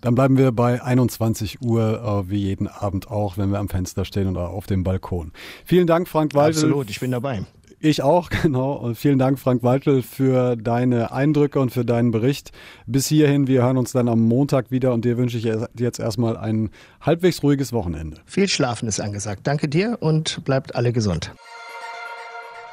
Dann 0.02 0.16
bleiben 0.16 0.38
wir 0.38 0.52
bei 0.52 0.82
21 0.82 1.62
Uhr, 1.62 2.24
äh, 2.26 2.30
wie 2.30 2.40
jeden 2.40 2.68
Abend 2.68 3.10
auch, 3.10 3.38
wenn 3.38 3.52
wir 3.52 3.60
am 3.60 3.70
Fenster 3.70 4.04
stehen 4.04 4.28
oder 4.28 4.50
auf 4.50 4.66
dem 4.66 4.84
Balkon. 4.84 5.32
Vielen 5.64 5.88
Dank, 5.88 6.08
Frank 6.08 6.34
Waldl. 6.34 6.58
Absolut, 6.58 6.90
ich 6.90 7.00
bin 7.00 7.12
dabei. 7.12 7.46
Ich 7.84 8.04
auch, 8.04 8.30
genau. 8.44 8.74
Und 8.74 8.96
vielen 8.96 9.18
Dank, 9.18 9.40
Frank 9.40 9.64
Waltel, 9.64 10.04
für 10.04 10.56
deine 10.56 11.12
Eindrücke 11.12 11.60
und 11.60 11.72
für 11.72 11.84
deinen 11.84 12.12
Bericht. 12.12 12.52
Bis 12.86 13.08
hierhin, 13.08 13.48
wir 13.48 13.64
hören 13.64 13.78
uns 13.78 13.92
dann 13.92 14.08
am 14.08 14.22
Montag 14.22 14.72
wieder 14.72 14.94
und 14.94 15.04
dir 15.04 15.18
wünsche 15.18 15.38
ich 15.38 15.48
jetzt 15.78 16.00
erstmal 16.00 16.38
ein 16.38 16.70
halbwegs 17.02 17.42
ruhiges 17.44 17.74
Wochenende. 17.74 18.18
Viel 18.26 18.48
Schlafen 18.48 18.88
ist 18.88 19.00
angesagt. 19.00 19.42
Danke 19.46 19.68
dir 19.68 19.98
und 20.00 20.44
bleibt 20.46 20.76
alle 20.76 20.94
gesund. 20.94 21.32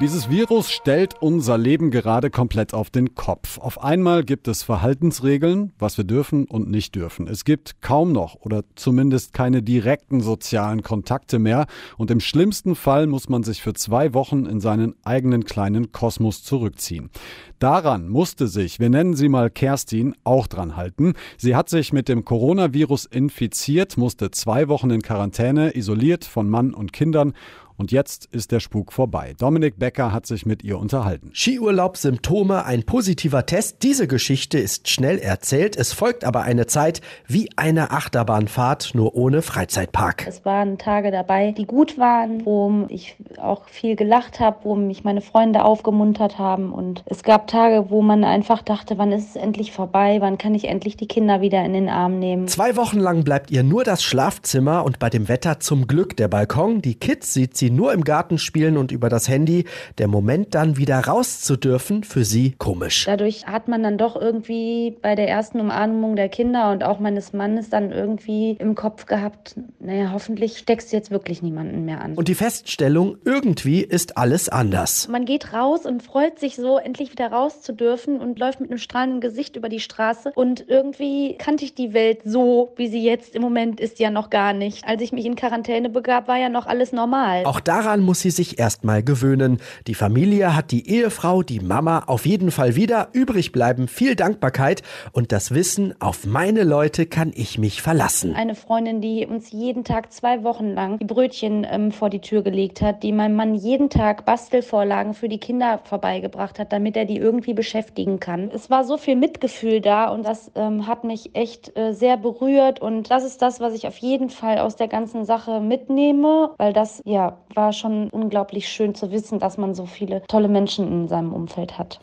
Dieses 0.01 0.31
Virus 0.31 0.71
stellt 0.71 1.21
unser 1.21 1.59
Leben 1.59 1.91
gerade 1.91 2.31
komplett 2.31 2.73
auf 2.73 2.89
den 2.89 3.17
Kopf. 3.17 3.59
Auf 3.59 3.83
einmal 3.83 4.23
gibt 4.23 4.47
es 4.47 4.63
Verhaltensregeln, 4.63 5.73
was 5.77 5.99
wir 5.99 6.05
dürfen 6.05 6.45
und 6.45 6.71
nicht 6.71 6.95
dürfen. 6.95 7.27
Es 7.27 7.45
gibt 7.45 7.83
kaum 7.83 8.13
noch 8.13 8.37
oder 8.37 8.63
zumindest 8.77 9.33
keine 9.33 9.61
direkten 9.61 10.21
sozialen 10.21 10.85
Kontakte 10.85 11.41
mehr 11.41 11.67
und 11.97 12.13
im 12.13 12.21
schlimmsten 12.21 12.77
Fall 12.77 13.09
muss 13.09 13.29
man 13.29 13.43
sich 13.43 13.61
für 13.61 13.75
zwei 13.75 14.15
Wochen 14.15 14.47
in 14.47 14.61
seinen 14.61 14.95
eigenen 15.03 15.43
kleinen 15.45 15.91
Kosmos 15.91 16.45
zurückziehen. 16.45 17.11
Daran 17.59 18.09
musste 18.09 18.47
sich, 18.47 18.79
wir 18.79 18.91
nennen 18.91 19.17
sie 19.17 19.29
mal 19.29 19.51
Kerstin, 19.51 20.15
auch 20.23 20.47
dran 20.47 20.77
halten. 20.77 21.15
Sie 21.39 21.57
hat 21.57 21.69
sich 21.69 21.93
mit 21.93 22.09
dem 22.09 22.25
Coronavirus 22.25 23.07
infiziert, 23.07 23.97
musste 23.97 24.31
zwei 24.31 24.69
Wochen 24.69 24.91
in 24.91 25.03
Quarantäne, 25.03 25.75
isoliert 25.75 26.25
von 26.25 26.49
Mann 26.49 26.73
und 26.73 26.93
Kindern 26.93 27.35
und 27.79 27.93
jetzt 27.93 28.27
ist 28.33 28.51
der 28.51 28.61
Spuk 28.61 28.93
vorbei. 28.93 29.35
Dominik 29.39 29.79
Becker 29.79 30.13
hat 30.13 30.27
sich 30.27 30.45
mit 30.45 30.65
ihr 30.65 30.79
unterhalten. 30.79 31.31
Skiurlaub, 31.33 31.97
Symptome, 31.97 32.65
ein 32.65 32.83
positiver 32.83 33.47
Test. 33.47 33.85
Diese 33.85 34.09
Geschichte 34.09 34.59
ist 34.59 34.89
schnell 34.89 35.19
erzählt. 35.19 35.77
Es 35.77 35.93
folgt 35.93 36.25
aber 36.25 36.43
eine 36.43 36.67
Zeit 36.67 37.01
wie 37.29 37.49
eine 37.55 37.93
Achterbahnfahrt, 37.93 38.95
nur 38.95 39.15
ohne 39.15 39.43
Freizeitpark. 39.43 40.27
Es 40.27 40.45
waren 40.45 40.77
Tage 40.79 41.13
dabei, 41.13 41.53
die 41.53 41.67
gut 41.67 41.99
waren, 41.99 42.45
wo 42.45 42.87
ich 42.89 43.17
auch 43.41 43.69
viel 43.69 43.95
gelacht 43.95 44.41
habe, 44.41 44.59
wo 44.65 44.75
mich 44.75 45.05
meine 45.05 45.21
Freunde 45.21 45.65
aufgemuntert 45.65 46.39
haben. 46.39 46.73
Und 46.73 47.05
es 47.07 47.23
gab 47.23 47.47
Tage, 47.47 47.91
wo 47.91 48.03
man 48.03 48.25
einfach 48.25 48.63
dachte, 48.63 48.99
wann 48.99 49.13
ist 49.13 49.31
es 49.31 49.37
endlich 49.37 49.71
vorbei? 49.71 50.17
Wann 50.21 50.37
kann 50.37 50.57
ich 50.57 50.65
endlich 50.65 50.97
die 50.97 51.07
Kinder 51.07 51.41
wieder 51.41 51.65
in 51.65 51.75
den 51.75 51.89
Arm 51.89 52.19
nehmen? 52.19 52.49
Zwei 52.49 52.75
Wochen 52.75 52.99
lang 52.99 53.23
bleibt 53.23 53.53
ihr 53.53 53.63
nur 53.63 53.85
das 53.85 54.03
Schlafzimmer 54.03 54.85
und 54.85 54.99
bei 54.99 55.11
dem 55.11 55.29
Wetter 55.29 55.61
zum 55.61 55.87
Glück 55.87 56.17
der 56.17 56.27
Balkon. 56.27 56.83
Die 56.83 56.97
Kids 56.97 57.33
sieht 57.33 57.57
sie 57.57 57.68
sie 57.69 57.75
nur 57.75 57.93
im 57.93 58.05
Garten 58.05 58.39
spielen 58.39 58.79
und 58.79 58.93
über 58.93 59.09
das 59.09 59.29
Handy. 59.29 59.65
Der 59.99 60.09
Moment 60.09 60.55
dann 60.55 60.77
wieder 60.77 60.99
raus 61.01 61.43
zu 61.43 61.57
dürfen, 61.57 62.03
für 62.03 62.25
sie 62.25 62.55
komisch. 62.59 63.05
Dadurch 63.05 63.47
hat 63.47 63.69
man 63.69 63.83
dann 63.83 63.99
doch 63.99 64.17
irgendwie 64.17 64.97
bei 65.03 65.15
der 65.15 65.29
ersten 65.29 65.61
Umarmung 65.61 66.17
der 66.17 66.29
Kinder 66.29 66.73
und 66.73 66.83
auch 66.83 66.99
meines 66.99 67.33
Mannes 67.33 67.69
dann 67.69 67.93
irgendwie 67.93 68.57
im 68.59 68.75
Kopf 68.75 69.07
gehabt, 69.07 69.55
naja, 69.81 70.11
hoffentlich 70.13 70.59
steckst 70.59 70.93
du 70.93 70.97
jetzt 70.97 71.11
wirklich 71.11 71.43
niemanden 71.43 71.85
mehr 71.85 72.01
an. 72.01 72.15
Und 72.15 72.29
die 72.29 72.35
Feststellung, 72.35 73.19
irgendwie 73.25 73.83
ist 73.83 74.17
alles 74.17 74.49
anders. 74.49 75.09
Man 75.09 75.27
geht 75.27 75.53
raus 75.53 75.85
und 75.85 76.03
freut 76.03 76.39
sich 76.39 76.57
so, 76.57 76.79
endlich 76.79 77.13
wieder 77.13 77.31
raus 77.31 77.61
zu 77.61 77.73
dürfen 77.73 78.19
und 78.21 78.39
läuft 78.39 78.61
mit 78.61 78.71
einem 78.71 78.79
strahlenden 78.79 79.21
Gesicht 79.21 79.57
über 79.57 79.69
die 79.69 79.81
Straße. 79.81 80.33
Und 80.35 80.65
irgendwie 80.69 81.37
kannte 81.37 81.65
ich 81.65 81.75
die 81.75 81.93
Welt 81.93 82.21
so, 82.25 82.73
wie 82.77 82.89
sie 82.89 83.03
jetzt 83.03 83.35
im 83.35 83.43
Moment 83.43 83.81
ist, 83.81 83.99
ja 83.99 84.11
noch 84.11 84.31
gar 84.31 84.55
nicht. 84.55 84.87
Als 84.87 85.03
ich 85.03 85.13
mich 85.13 85.27
in 85.27 85.37
Quarantäne 85.37 85.91
begab, 85.91 86.29
war 86.29 86.39
ja 86.39 86.49
noch 86.49 86.67
alles 86.67 86.93
normal. 86.93 87.45
Auch 87.45 87.58
daran 87.61 88.01
muss 88.01 88.21
sie 88.21 88.31
sich 88.31 88.59
erstmal 88.59 89.03
gewöhnen. 89.03 89.59
Die 89.87 89.95
Familie 89.95 90.55
hat 90.55 90.71
die 90.71 90.89
Ehefrau, 90.89 91.43
die 91.43 91.61
Mama 91.61 92.05
auf 92.07 92.27
jeden 92.27 92.51
Fall 92.51 92.77
wieder. 92.77 93.09
Übrig 93.13 93.53
bleiben 93.53 93.89
viel 93.89 94.15
Dankbarkeit 94.17 94.83
und 95.13 95.33
das 95.33 95.53
Wissen, 95.53 95.95
auf 96.01 96.27
meine 96.27 96.65
Leute 96.65 97.07
kann 97.07 97.33
ich 97.35 97.59
mich 97.59 97.83
verlassen. 97.83 98.35
Eine 98.35 98.55
Freundin, 98.55 99.01
die 99.01 99.27
uns 99.27 99.51
jeden 99.53 99.85
Tag 99.85 100.13
zwei 100.13 100.43
Wochen 100.45 100.75
lang 100.75 100.99
die 100.99 101.05
Brötchen 101.05 101.67
ähm, 101.69 101.93
vor 101.93 102.11
die 102.11 102.21
Tür 102.21 102.43
gelegt 102.43 102.83
hat, 102.83 103.03
die 103.03 103.13
meinem 103.13 103.37
Mann 103.37 103.55
jeden 103.55 103.91
Tag 103.91 104.25
Bastelvorlagen 104.25 105.15
für 105.15 105.29
die 105.29 105.39
Kinder 105.39 105.81
vorbeigebracht 105.85 106.59
hat, 106.59 106.73
damit 106.73 106.97
er 106.97 107.05
die 107.05 107.17
irgendwie 107.17 107.55
beschäftigen 107.55 108.21
kann. 108.21 108.51
Es 108.53 108.71
war 108.71 108.85
so 108.85 108.97
viel 108.97 109.17
Mitgefühl 109.17 109.81
da 109.81 110.09
und 110.09 110.25
das 110.25 110.51
ähm, 110.55 110.87
hat 110.87 111.05
mich 111.05 111.35
echt 111.35 111.77
äh, 111.77 111.93
sehr 111.93 112.17
berührt 112.17 112.81
und 112.81 113.11
das 113.11 113.25
ist 113.25 113.43
das, 113.43 113.61
was 113.61 113.75
ich 113.75 113.87
auf 113.87 113.97
jeden 113.99 114.31
Fall 114.31 114.59
aus 114.59 114.77
der 114.77 114.89
ganzen 114.89 115.25
Sache 115.25 115.61
mitnehme, 115.61 116.51
weil 116.59 116.73
das 116.73 117.03
ja 117.05 117.39
war 117.55 117.73
schon 117.73 118.11
unglaublich 118.11 118.69
schön 118.69 118.95
zu 118.95 119.11
wissen, 119.11 119.39
dass 119.39 119.59
man 119.59 119.75
so 119.75 119.87
viele 119.87 120.23
tolle 120.29 120.49
Menschen 120.49 120.87
in 120.89 121.09
seinem 121.09 121.33
Umfeld 121.33 121.79
hat. 121.79 122.01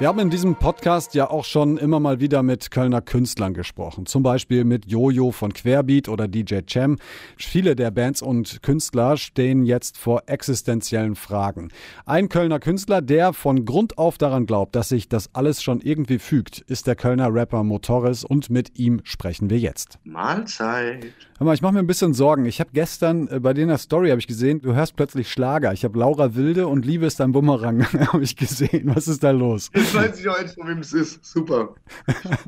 Wir 0.00 0.06
haben 0.06 0.20
in 0.20 0.30
diesem 0.30 0.54
Podcast 0.54 1.14
ja 1.14 1.28
auch 1.28 1.44
schon 1.44 1.76
immer 1.76 1.98
mal 1.98 2.20
wieder 2.20 2.44
mit 2.44 2.70
Kölner 2.70 3.00
Künstlern 3.00 3.52
gesprochen. 3.52 4.06
Zum 4.06 4.22
Beispiel 4.22 4.62
mit 4.62 4.86
Jojo 4.86 5.32
von 5.32 5.52
Querbeat 5.52 6.08
oder 6.08 6.28
DJ 6.28 6.60
Cem. 6.70 6.98
Viele 7.36 7.74
der 7.74 7.90
Bands 7.90 8.22
und 8.22 8.62
Künstler 8.62 9.16
stehen 9.16 9.64
jetzt 9.64 9.98
vor 9.98 10.22
existenziellen 10.26 11.16
Fragen. 11.16 11.72
Ein 12.06 12.28
Kölner 12.28 12.60
Künstler, 12.60 13.02
der 13.02 13.32
von 13.32 13.64
Grund 13.64 13.98
auf 13.98 14.18
daran 14.18 14.46
glaubt, 14.46 14.76
dass 14.76 14.90
sich 14.90 15.08
das 15.08 15.34
alles 15.34 15.64
schon 15.64 15.80
irgendwie 15.80 16.20
fügt, 16.20 16.60
ist 16.60 16.86
der 16.86 16.94
Kölner 16.94 17.34
Rapper 17.34 17.64
Motoris 17.64 18.22
und 18.22 18.50
mit 18.50 18.78
ihm 18.78 19.00
sprechen 19.02 19.50
wir 19.50 19.58
jetzt. 19.58 19.98
Mahlzeit. 20.04 21.06
Hör 21.38 21.44
mal, 21.44 21.54
ich 21.54 21.62
mache 21.62 21.72
mir 21.72 21.78
ein 21.78 21.86
bisschen 21.86 22.14
Sorgen. 22.14 22.46
Ich 22.46 22.58
habe 22.58 22.70
gestern 22.72 23.28
äh, 23.28 23.38
bei 23.38 23.52
dir 23.52 23.62
in 23.62 23.68
der 23.68 23.78
Story 23.78 24.10
habe 24.10 24.20
ich 24.20 24.26
gesehen, 24.26 24.60
du 24.60 24.74
hörst 24.74 24.96
plötzlich 24.96 25.30
Schlager. 25.30 25.72
Ich 25.72 25.84
habe 25.84 25.98
Laura 25.98 26.34
Wilde 26.34 26.66
und 26.68 26.84
Liebe 26.84 27.06
ist 27.06 27.20
ein 27.20 27.32
Bumerang 27.32 27.84
habe 28.12 28.22
ich 28.22 28.36
gesehen. 28.36 28.90
Was 28.94 29.06
ist 29.06 29.22
da 29.24 29.30
los? 29.30 29.70
Jetzt 29.88 29.94
weiß 29.94 30.20
ich 30.20 30.28
auch 30.28 30.36
endlich, 30.36 30.54
von 30.54 30.68
wem 30.68 30.78
es 30.78 30.92
ist. 30.92 31.24
Super. 31.24 31.74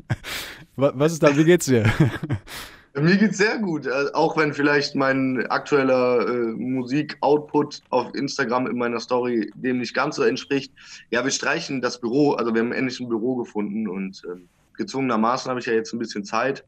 Was 0.75 1.13
ist 1.13 1.23
da? 1.23 1.35
Wie 1.35 1.43
geht's 1.43 1.65
dir? 1.65 1.91
Mir 2.93 3.15
geht's 3.15 3.37
sehr 3.37 3.57
gut, 3.57 3.85
äh, 3.85 4.11
auch 4.13 4.35
wenn 4.35 4.53
vielleicht 4.53 4.95
mein 4.95 5.45
aktueller 5.47 6.27
äh, 6.27 6.51
Musik-Output 6.51 7.81
auf 7.89 8.13
Instagram 8.13 8.67
in 8.67 8.77
meiner 8.77 8.99
Story 8.99 9.49
dem 9.55 9.77
nicht 9.77 9.93
ganz 9.93 10.17
so 10.17 10.23
entspricht. 10.23 10.73
Ja, 11.09 11.23
wir 11.23 11.31
streichen 11.31 11.81
das 11.81 12.01
Büro, 12.01 12.33
also 12.33 12.53
wir 12.53 12.61
haben 12.61 12.73
endlich 12.73 12.99
ein 12.99 13.07
Büro 13.07 13.37
gefunden 13.37 13.87
und 13.87 14.21
äh, 14.25 14.41
gezwungenermaßen 14.75 15.49
habe 15.49 15.61
ich 15.61 15.67
ja 15.67 15.73
jetzt 15.73 15.93
ein 15.93 15.99
bisschen 15.99 16.25
Zeit 16.25 16.65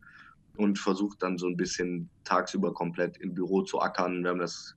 und 0.56 0.80
versuche 0.80 1.18
dann 1.20 1.38
so 1.38 1.48
ein 1.48 1.58
bisschen 1.58 2.10
tagsüber 2.24 2.74
komplett 2.74 3.18
im 3.18 3.34
Büro 3.34 3.62
zu 3.62 3.82
ackern. 3.82 4.24
Wir 4.24 4.30
haben 4.30 4.40
das 4.40 4.76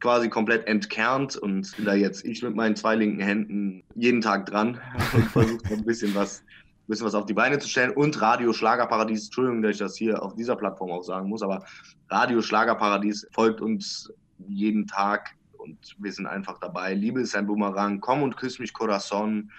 quasi 0.00 0.28
komplett 0.28 0.66
entkernt 0.66 1.36
und 1.36 1.72
da 1.84 1.94
jetzt 1.94 2.24
ich 2.24 2.42
mit 2.42 2.54
meinen 2.54 2.76
zwei 2.76 2.94
linken 2.94 3.20
Händen 3.20 3.82
jeden 3.94 4.20
Tag 4.20 4.46
dran 4.46 4.80
und 5.12 5.24
versuche 5.30 5.72
ein 5.72 5.84
bisschen 5.84 6.14
was 6.14 6.42
bisschen 6.88 7.06
was 7.06 7.14
auf 7.14 7.26
die 7.26 7.34
Beine 7.34 7.58
zu 7.58 7.68
stellen. 7.68 7.90
Und 7.90 8.20
Radio 8.20 8.52
Schlagerparadies, 8.52 9.26
Entschuldigung, 9.26 9.62
dass 9.62 9.72
ich 9.72 9.78
das 9.78 9.96
hier 9.96 10.22
auf 10.22 10.34
dieser 10.34 10.56
Plattform 10.56 10.90
auch 10.90 11.02
sagen 11.02 11.28
muss, 11.28 11.42
aber 11.42 11.64
Radio 12.10 12.40
Schlagerparadies 12.40 13.26
folgt 13.32 13.60
uns 13.60 14.12
jeden 14.46 14.86
Tag 14.86 15.34
und 15.58 15.96
wir 15.98 16.12
sind 16.12 16.26
einfach 16.26 16.58
dabei. 16.58 16.94
Liebe 16.94 17.20
ist 17.20 17.34
ein 17.34 17.46
Boomerang, 17.46 18.00
komm 18.00 18.22
und 18.22 18.36
küss 18.36 18.58
mich 18.58 18.72
Corazon. 18.72 19.50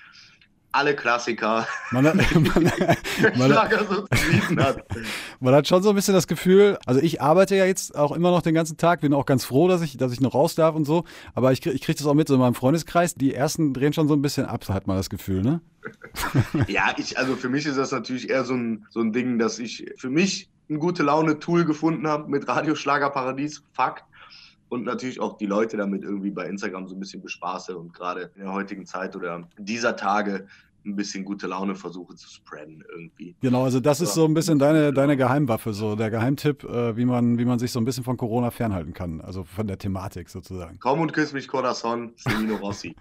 Alle 0.72 0.96
Klassiker, 0.96 1.66
man 1.92 2.06
hat, 2.06 2.16
man, 2.16 2.64
man, 3.38 3.56
hat. 3.56 4.86
man 5.40 5.56
hat 5.56 5.68
schon 5.68 5.82
so 5.82 5.90
ein 5.90 5.96
bisschen 5.96 6.14
das 6.14 6.28
Gefühl, 6.28 6.78
also 6.86 7.02
ich 7.02 7.22
arbeite 7.22 7.56
ja 7.56 7.66
jetzt 7.66 7.96
auch 7.96 8.12
immer 8.12 8.32
noch 8.32 8.42
den 8.42 8.54
ganzen 8.54 8.78
Tag, 8.78 9.02
bin 9.02 9.14
auch 9.14 9.26
ganz 9.26 9.46
froh, 9.46 9.68
dass 9.68 9.82
ich, 9.82 9.98
dass 9.98 10.12
ich 10.12 10.20
noch 10.20 10.34
raus 10.34 10.56
darf 10.56 10.76
und 10.76 10.86
so, 10.86 11.06
aber 11.34 11.52
ich, 11.52 11.66
ich 11.66 11.82
kriege 11.82 11.98
das 11.98 12.06
auch 12.06 12.14
mit 12.14 12.28
so 12.28 12.36
in 12.36 12.42
meinem 12.42 12.54
Freundeskreis, 12.54 13.16
die 13.16 13.34
ersten 13.34 13.74
drehen 13.74 13.94
schon 13.94 14.08
so 14.08 14.14
ein 14.14 14.22
bisschen 14.22 14.46
ab, 14.46 14.68
hat 14.70 14.88
man 14.88 14.98
das 14.98 15.10
Gefühl, 15.10 15.42
ne? 15.42 15.62
ja, 16.68 16.94
ich, 16.98 17.18
also 17.18 17.36
für 17.36 17.50
mich 17.50 17.66
ist 17.66 17.78
das 17.78 17.92
natürlich 17.92 18.30
eher 18.30 18.44
so 18.44 18.54
ein, 18.54 18.86
so 18.90 19.00
ein 19.00 19.14
Ding, 19.14 19.40
dass 19.40 19.60
ich 19.60 19.86
für 19.98 20.10
mich 20.10 20.50
ein 20.70 20.80
gute 20.80 21.04
Laune-Tool 21.04 21.66
gefunden 21.66 22.08
habe 22.08 22.30
mit 22.30 22.48
Radioschlagerparadies, 22.48 23.64
Fakt. 23.72 24.04
Und 24.70 24.84
natürlich 24.84 25.20
auch 25.20 25.38
die 25.38 25.46
Leute 25.46 25.78
damit 25.78 26.04
irgendwie 26.04 26.32
bei 26.32 26.46
Instagram 26.46 26.88
so 26.88 26.96
ein 26.96 27.00
bisschen 27.00 27.22
bespaße 27.22 27.78
und 27.78 27.94
gerade 27.94 28.32
in 28.36 28.42
der 28.42 28.54
heutigen 28.54 28.86
Zeit 28.86 29.16
oder 29.16 29.48
dieser 29.58 29.96
Tage 29.96 30.48
ein 30.88 30.96
bisschen 30.96 31.26
gute 31.26 31.48
Laune 31.48 31.76
versuche 31.76 32.16
zu 32.16 32.30
spreaden 32.30 32.84
irgendwie. 32.90 33.36
Genau, 33.42 33.64
also 33.64 33.80
das 33.80 34.02
ist 34.02 34.14
so 34.14 34.26
ein 34.26 34.34
bisschen 34.34 34.60
deine, 34.60 34.94
deine 34.94 35.18
Geheimwaffe, 35.18 35.74
so 35.74 35.96
der 35.96 36.10
Geheimtipp, 36.10 36.64
äh, 36.64 36.98
wie, 36.98 37.06
man, 37.06 37.38
wie 37.38 37.46
man 37.46 37.60
sich 37.60 37.72
so 37.72 37.80
ein 37.80 37.86
bisschen 37.86 38.04
von 38.04 38.18
Corona 38.18 38.52
fernhalten 38.52 38.94
kann, 38.94 39.22
also 39.22 39.44
von 39.44 39.68
der 39.68 39.78
Thematik 39.78 40.30
sozusagen. 40.30 40.78
Komm 40.80 41.02
und 41.02 41.14
küss 41.14 41.34
mich, 41.34 41.48
Corazon, 41.48 42.14
Semino 42.16 42.56
Rossi. 42.62 42.96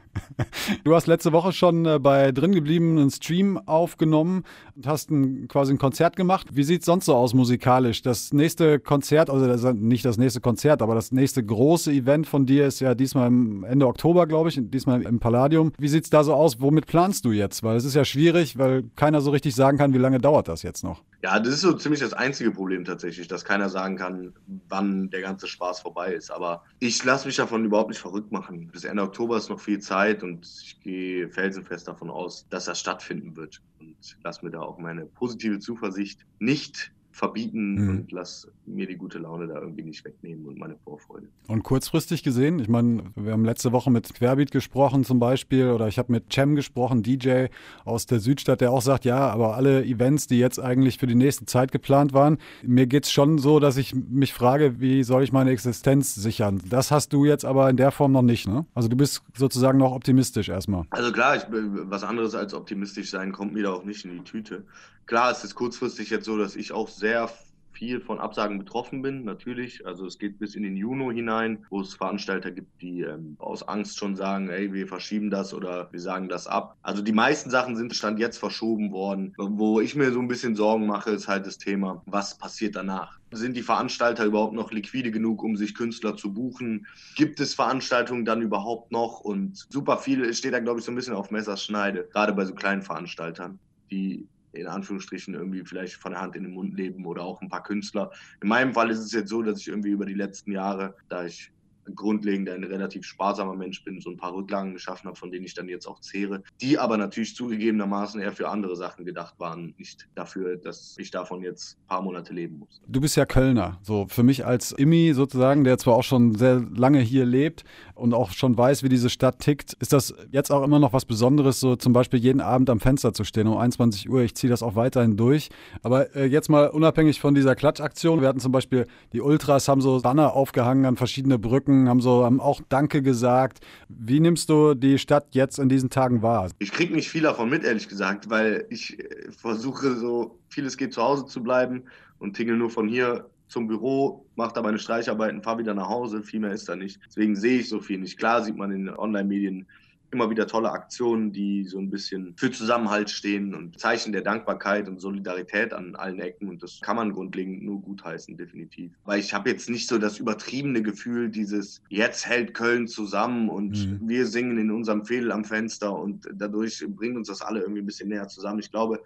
du 0.84 0.94
hast 0.94 1.06
letzte 1.06 1.32
Woche 1.32 1.52
schon 1.52 1.86
äh, 1.86 1.98
bei 1.98 2.32
drin 2.32 2.52
geblieben 2.52 2.98
einen 2.98 3.10
Stream 3.10 3.58
aufgenommen 3.66 4.44
und 4.74 4.86
hast 4.86 5.10
ein, 5.10 5.48
quasi 5.48 5.72
ein 5.72 5.78
Konzert 5.78 6.16
gemacht. 6.16 6.48
Wie 6.52 6.64
sieht 6.64 6.80
es 6.80 6.86
sonst 6.86 7.06
so 7.06 7.14
aus 7.14 7.34
musikalisch? 7.34 8.02
Das 8.02 8.32
nächste 8.32 8.80
Konzert, 8.80 9.30
also 9.30 9.46
das 9.46 9.62
nicht 9.74 10.04
das 10.04 10.18
nächste 10.18 10.40
Konzert, 10.40 10.82
aber 10.82 10.94
das 10.94 11.12
nächste 11.12 11.44
große 11.44 11.92
Event 11.92 12.26
von 12.26 12.46
dir 12.46 12.66
ist 12.66 12.80
ja 12.80 12.94
diesmal 12.94 13.26
Ende 13.26 13.86
Oktober, 13.86 14.26
glaube 14.26 14.48
ich, 14.48 14.60
diesmal 14.60 15.02
im 15.02 15.18
Palladium. 15.18 15.72
Wie 15.78 15.88
sieht 15.88 16.04
es 16.04 16.10
da 16.10 16.24
so 16.24 16.34
aus? 16.34 16.60
Womit 16.60 16.86
planst 16.86 17.24
du 17.24 17.32
jetzt? 17.32 17.62
Weil 17.62 17.75
es 17.76 17.84
ist 17.84 17.94
ja 17.94 18.04
schwierig, 18.04 18.58
weil 18.58 18.84
keiner 18.96 19.20
so 19.20 19.30
richtig 19.30 19.54
sagen 19.54 19.78
kann, 19.78 19.92
wie 19.94 19.98
lange 19.98 20.18
dauert 20.18 20.48
das 20.48 20.62
jetzt 20.62 20.84
noch. 20.84 21.02
Ja, 21.22 21.40
das 21.40 21.54
ist 21.54 21.60
so 21.62 21.72
ziemlich 21.72 22.00
das 22.00 22.12
einzige 22.12 22.50
Problem 22.50 22.84
tatsächlich, 22.84 23.26
dass 23.26 23.44
keiner 23.44 23.68
sagen 23.68 23.96
kann, 23.96 24.32
wann 24.68 25.10
der 25.10 25.22
ganze 25.22 25.48
Spaß 25.48 25.80
vorbei 25.80 26.12
ist. 26.12 26.30
Aber 26.30 26.62
ich 26.78 27.02
lasse 27.04 27.26
mich 27.26 27.36
davon 27.36 27.64
überhaupt 27.64 27.88
nicht 27.88 28.00
verrückt 28.00 28.30
machen. 28.32 28.68
Bis 28.68 28.84
Ende 28.84 29.02
Oktober 29.02 29.36
ist 29.36 29.48
noch 29.48 29.60
viel 29.60 29.80
Zeit 29.80 30.22
und 30.22 30.46
ich 30.46 30.80
gehe 30.80 31.28
felsenfest 31.28 31.88
davon 31.88 32.10
aus, 32.10 32.46
dass 32.50 32.66
das 32.66 32.78
stattfinden 32.78 33.36
wird. 33.36 33.60
Und 33.80 33.96
lasse 34.22 34.44
mir 34.44 34.50
da 34.50 34.60
auch 34.60 34.78
meine 34.78 35.06
positive 35.06 35.58
Zuversicht 35.58 36.20
nicht 36.38 36.92
verbieten 37.16 37.74
mhm. 37.76 37.88
und 37.88 38.12
lass 38.12 38.46
mir 38.66 38.86
die 38.86 38.96
gute 38.96 39.18
Laune 39.18 39.46
da 39.46 39.58
irgendwie 39.58 39.82
nicht 39.82 40.04
wegnehmen 40.04 40.44
und 40.44 40.58
meine 40.58 40.76
Vorfreude. 40.76 41.28
Und 41.48 41.62
kurzfristig 41.62 42.22
gesehen, 42.22 42.58
ich 42.58 42.68
meine, 42.68 43.04
wir 43.16 43.32
haben 43.32 43.44
letzte 43.44 43.72
Woche 43.72 43.90
mit 43.90 44.12
Querbeat 44.12 44.50
gesprochen 44.50 45.02
zum 45.02 45.18
Beispiel 45.18 45.70
oder 45.70 45.88
ich 45.88 45.98
habe 45.98 46.12
mit 46.12 46.30
Cem 46.30 46.54
gesprochen, 46.54 47.02
DJ 47.02 47.46
aus 47.86 48.04
der 48.04 48.20
Südstadt, 48.20 48.60
der 48.60 48.70
auch 48.70 48.82
sagt, 48.82 49.06
ja, 49.06 49.30
aber 49.30 49.56
alle 49.56 49.82
Events, 49.84 50.26
die 50.26 50.38
jetzt 50.38 50.60
eigentlich 50.60 50.98
für 50.98 51.06
die 51.06 51.14
nächste 51.14 51.46
Zeit 51.46 51.72
geplant 51.72 52.12
waren, 52.12 52.36
mir 52.62 52.86
geht 52.86 53.04
es 53.04 53.12
schon 53.12 53.38
so, 53.38 53.60
dass 53.60 53.78
ich 53.78 53.94
mich 53.94 54.34
frage, 54.34 54.78
wie 54.78 55.02
soll 55.02 55.22
ich 55.22 55.32
meine 55.32 55.52
Existenz 55.52 56.14
sichern? 56.14 56.60
Das 56.68 56.90
hast 56.90 57.14
du 57.14 57.24
jetzt 57.24 57.46
aber 57.46 57.70
in 57.70 57.78
der 57.78 57.92
Form 57.92 58.12
noch 58.12 58.22
nicht, 58.22 58.46
ne? 58.46 58.66
Also 58.74 58.88
du 58.88 58.96
bist 58.96 59.22
sozusagen 59.34 59.78
noch 59.78 59.92
optimistisch 59.92 60.50
erstmal. 60.50 60.84
Also 60.90 61.12
klar, 61.12 61.36
ich, 61.36 61.44
was 61.48 62.04
anderes 62.04 62.34
als 62.34 62.52
optimistisch 62.52 63.08
sein 63.08 63.32
kommt 63.32 63.54
mir 63.54 63.62
da 63.62 63.72
auch 63.72 63.84
nicht 63.84 64.04
in 64.04 64.12
die 64.12 64.24
Tüte. 64.24 64.64
Klar, 65.06 65.30
es 65.30 65.44
ist 65.44 65.54
kurzfristig 65.54 66.10
jetzt 66.10 66.24
so, 66.24 66.36
dass 66.36 66.56
ich 66.56 66.72
auch 66.72 66.88
sehr 66.88 67.30
viel 67.76 68.00
von 68.00 68.18
Absagen 68.18 68.58
betroffen 68.58 69.02
bin, 69.02 69.24
natürlich. 69.24 69.86
Also 69.86 70.06
es 70.06 70.18
geht 70.18 70.38
bis 70.38 70.54
in 70.54 70.62
den 70.62 70.76
Juni 70.76 71.14
hinein, 71.14 71.64
wo 71.70 71.80
es 71.80 71.94
Veranstalter 71.94 72.50
gibt, 72.50 72.80
die 72.80 73.02
ähm, 73.02 73.36
aus 73.38 73.62
Angst 73.62 73.98
schon 73.98 74.16
sagen, 74.16 74.48
ey, 74.48 74.72
wir 74.72 74.88
verschieben 74.88 75.30
das 75.30 75.52
oder 75.52 75.92
wir 75.92 76.00
sagen 76.00 76.28
das 76.28 76.46
ab. 76.46 76.76
Also 76.82 77.02
die 77.02 77.12
meisten 77.12 77.50
Sachen 77.50 77.76
sind 77.76 77.94
Stand 77.94 78.18
jetzt 78.18 78.38
verschoben 78.38 78.92
worden. 78.92 79.34
Wo 79.36 79.80
ich 79.80 79.94
mir 79.94 80.10
so 80.10 80.20
ein 80.20 80.28
bisschen 80.28 80.56
Sorgen 80.56 80.86
mache, 80.86 81.10
ist 81.10 81.28
halt 81.28 81.46
das 81.46 81.58
Thema, 81.58 82.02
was 82.06 82.38
passiert 82.38 82.76
danach? 82.76 83.18
Sind 83.30 83.56
die 83.56 83.62
Veranstalter 83.62 84.24
überhaupt 84.24 84.54
noch 84.54 84.72
liquide 84.72 85.10
genug, 85.10 85.42
um 85.42 85.56
sich 85.56 85.74
Künstler 85.74 86.16
zu 86.16 86.32
buchen? 86.32 86.86
Gibt 87.14 87.38
es 87.40 87.54
Veranstaltungen 87.54 88.24
dann 88.24 88.40
überhaupt 88.40 88.90
noch? 88.90 89.20
Und 89.20 89.66
super 89.70 89.98
viel 89.98 90.32
steht 90.32 90.54
da, 90.54 90.60
glaube 90.60 90.80
ich, 90.80 90.84
so 90.84 90.92
ein 90.92 90.96
bisschen 90.96 91.14
auf 91.14 91.30
Messerschneide, 91.30 92.08
gerade 92.10 92.32
bei 92.32 92.44
so 92.44 92.54
kleinen 92.54 92.82
Veranstaltern, 92.82 93.58
die 93.90 94.26
in 94.52 94.66
Anführungsstrichen 94.66 95.34
irgendwie 95.34 95.64
vielleicht 95.64 95.94
von 95.94 96.12
der 96.12 96.20
Hand 96.20 96.36
in 96.36 96.44
den 96.44 96.54
Mund 96.54 96.74
leben 96.74 97.04
oder 97.06 97.22
auch 97.22 97.40
ein 97.40 97.48
paar 97.48 97.62
Künstler. 97.62 98.10
In 98.42 98.48
meinem 98.48 98.72
Fall 98.72 98.90
ist 98.90 99.00
es 99.00 99.12
jetzt 99.12 99.30
so, 99.30 99.42
dass 99.42 99.60
ich 99.60 99.68
irgendwie 99.68 99.90
über 99.90 100.06
die 100.06 100.14
letzten 100.14 100.52
Jahre, 100.52 100.94
da 101.08 101.24
ich 101.24 101.52
grundlegend 101.94 102.48
ein 102.48 102.64
relativ 102.64 103.04
sparsamer 103.04 103.54
Mensch 103.54 103.84
bin, 103.84 104.00
so 104.00 104.10
ein 104.10 104.16
paar 104.16 104.34
Rücklagen 104.34 104.72
geschaffen 104.72 105.06
habe, 105.06 105.16
von 105.16 105.30
denen 105.30 105.44
ich 105.44 105.54
dann 105.54 105.68
jetzt 105.68 105.86
auch 105.86 106.00
zehre, 106.00 106.42
die 106.60 106.78
aber 106.78 106.96
natürlich 106.96 107.34
zugegebenermaßen 107.34 108.20
eher 108.20 108.32
für 108.32 108.48
andere 108.48 108.76
Sachen 108.76 109.04
gedacht 109.04 109.34
waren, 109.38 109.74
nicht 109.78 110.08
dafür, 110.14 110.56
dass 110.56 110.96
ich 110.98 111.10
davon 111.10 111.42
jetzt 111.42 111.78
ein 111.78 111.88
paar 111.88 112.02
Monate 112.02 112.32
leben 112.32 112.58
muss. 112.58 112.80
Du 112.86 113.00
bist 113.00 113.16
ja 113.16 113.26
Kölner, 113.26 113.78
so 113.82 114.06
für 114.08 114.22
mich 114.22 114.44
als 114.44 114.72
Immi 114.72 115.12
sozusagen, 115.14 115.64
der 115.64 115.78
zwar 115.78 115.94
auch 115.94 116.04
schon 116.04 116.34
sehr 116.34 116.64
lange 116.74 117.00
hier 117.00 117.24
lebt 117.24 117.64
und 117.94 118.14
auch 118.14 118.30
schon 118.30 118.56
weiß, 118.56 118.82
wie 118.82 118.88
diese 118.88 119.10
Stadt 119.10 119.38
tickt, 119.40 119.74
ist 119.74 119.92
das 119.92 120.14
jetzt 120.30 120.50
auch 120.50 120.62
immer 120.62 120.78
noch 120.78 120.92
was 120.92 121.04
Besonderes, 121.04 121.60
so 121.60 121.76
zum 121.76 121.92
Beispiel 121.92 122.18
jeden 122.18 122.40
Abend 122.40 122.70
am 122.70 122.80
Fenster 122.80 123.12
zu 123.12 123.24
stehen 123.24 123.46
um 123.46 123.56
21 123.56 124.10
Uhr. 124.10 124.22
Ich 124.22 124.34
ziehe 124.34 124.50
das 124.50 124.62
auch 124.62 124.74
weiterhin 124.74 125.16
durch. 125.16 125.48
Aber 125.82 126.14
äh, 126.14 126.26
jetzt 126.26 126.48
mal 126.48 126.68
unabhängig 126.68 127.20
von 127.20 127.34
dieser 127.34 127.54
Klatschaktion, 127.54 128.20
wir 128.20 128.28
hatten 128.28 128.40
zum 128.40 128.52
Beispiel 128.52 128.86
die 129.12 129.20
Ultras 129.20 129.68
haben 129.68 129.80
so 129.80 130.00
Banner 130.00 130.34
aufgehangen 130.34 130.84
an 130.84 130.96
verschiedene 130.96 131.38
Brücken 131.38 131.75
gegangen, 131.84 131.88
haben 131.88 132.00
so 132.00 132.24
haben 132.24 132.40
auch 132.40 132.60
Danke 132.68 133.02
gesagt. 133.02 133.60
Wie 133.88 134.20
nimmst 134.20 134.48
du 134.48 134.74
die 134.74 134.98
Stadt 134.98 135.28
jetzt 135.32 135.58
in 135.58 135.68
diesen 135.68 135.90
Tagen 135.90 136.22
wahr? 136.22 136.50
Ich 136.58 136.72
kriege 136.72 136.94
nicht 136.94 137.08
viel 137.08 137.22
davon 137.22 137.48
mit, 137.48 137.64
ehrlich 137.64 137.88
gesagt, 137.88 138.30
weil 138.30 138.66
ich 138.70 138.98
äh, 138.98 139.30
versuche 139.30 139.94
so 139.96 140.38
vieles 140.48 140.76
geht 140.76 140.92
zu 140.92 141.02
Hause 141.02 141.26
zu 141.26 141.42
bleiben 141.42 141.84
und 142.18 142.34
tingel 142.34 142.56
nur 142.56 142.70
von 142.70 142.88
hier 142.88 143.28
zum 143.48 143.68
Büro, 143.68 144.26
mache 144.34 144.54
da 144.54 144.62
meine 144.62 144.78
Streicharbeiten, 144.78 145.42
fahre 145.42 145.58
wieder 145.58 145.74
nach 145.74 145.88
Hause. 145.88 146.22
Viel 146.22 146.40
mehr 146.40 146.52
ist 146.52 146.68
da 146.68 146.74
nicht. 146.74 146.98
Deswegen 147.06 147.36
sehe 147.36 147.60
ich 147.60 147.68
so 147.68 147.80
viel 147.80 147.98
nicht. 147.98 148.18
Klar 148.18 148.42
sieht 148.42 148.56
man 148.56 148.72
in 148.72 148.88
Online-Medien 148.88 149.66
immer 150.10 150.30
wieder 150.30 150.46
tolle 150.46 150.70
Aktionen, 150.70 151.32
die 151.32 151.64
so 151.64 151.78
ein 151.78 151.90
bisschen 151.90 152.34
für 152.36 152.50
Zusammenhalt 152.50 153.10
stehen 153.10 153.54
und 153.54 153.78
Zeichen 153.78 154.12
der 154.12 154.22
Dankbarkeit 154.22 154.88
und 154.88 155.00
Solidarität 155.00 155.72
an 155.72 155.96
allen 155.96 156.20
Ecken. 156.20 156.48
Und 156.48 156.62
das 156.62 156.80
kann 156.80 156.96
man 156.96 157.12
grundlegend 157.12 157.62
nur 157.62 157.82
gutheißen, 157.82 158.36
definitiv. 158.36 158.92
Weil 159.04 159.20
ich 159.20 159.34
habe 159.34 159.50
jetzt 159.50 159.68
nicht 159.68 159.88
so 159.88 159.98
das 159.98 160.18
übertriebene 160.18 160.82
Gefühl, 160.82 161.28
dieses 161.28 161.82
jetzt 161.88 162.26
hält 162.26 162.54
Köln 162.54 162.86
zusammen 162.88 163.48
und 163.48 163.70
mhm. 163.70 164.08
wir 164.08 164.26
singen 164.26 164.58
in 164.58 164.70
unserem 164.70 165.04
Fädel 165.04 165.32
am 165.32 165.44
Fenster 165.44 165.96
und 165.96 166.28
dadurch 166.34 166.84
bringt 166.88 167.16
uns 167.16 167.28
das 167.28 167.42
alle 167.42 167.60
irgendwie 167.60 167.82
ein 167.82 167.86
bisschen 167.86 168.08
näher 168.08 168.28
zusammen. 168.28 168.60
Ich 168.60 168.70
glaube, 168.70 169.00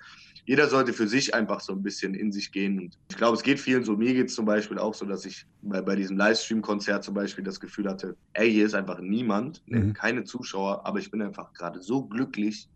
jeder 0.50 0.68
sollte 0.68 0.92
für 0.92 1.06
sich 1.06 1.34
einfach 1.34 1.60
so 1.60 1.72
ein 1.72 1.82
bisschen 1.82 2.14
in 2.14 2.32
sich 2.32 2.50
gehen. 2.50 2.78
Und 2.78 2.98
ich 3.08 3.16
glaube, 3.16 3.36
es 3.36 3.42
geht 3.42 3.60
vielen 3.60 3.84
so. 3.84 3.96
Mir 3.96 4.14
geht 4.14 4.28
es 4.28 4.34
zum 4.34 4.46
Beispiel 4.46 4.78
auch 4.78 4.94
so, 4.94 5.04
dass 5.04 5.24
ich 5.24 5.46
bei, 5.62 5.80
bei 5.80 5.96
diesem 5.96 6.16
Livestream-Konzert 6.16 7.04
zum 7.04 7.14
Beispiel 7.14 7.44
das 7.44 7.60
Gefühl 7.60 7.88
hatte, 7.88 8.16
ey, 8.32 8.50
hier 8.50 8.66
ist 8.66 8.74
einfach 8.74 9.00
niemand, 9.00 9.62
ne, 9.66 9.78
mhm. 9.78 9.92
keine 9.92 10.24
Zuschauer, 10.24 10.84
aber 10.90 10.98
ich 10.98 11.10
bin 11.10 11.22
einfach 11.22 11.52
gerade 11.52 11.80
so 11.80 12.04
glücklich, 12.04 12.68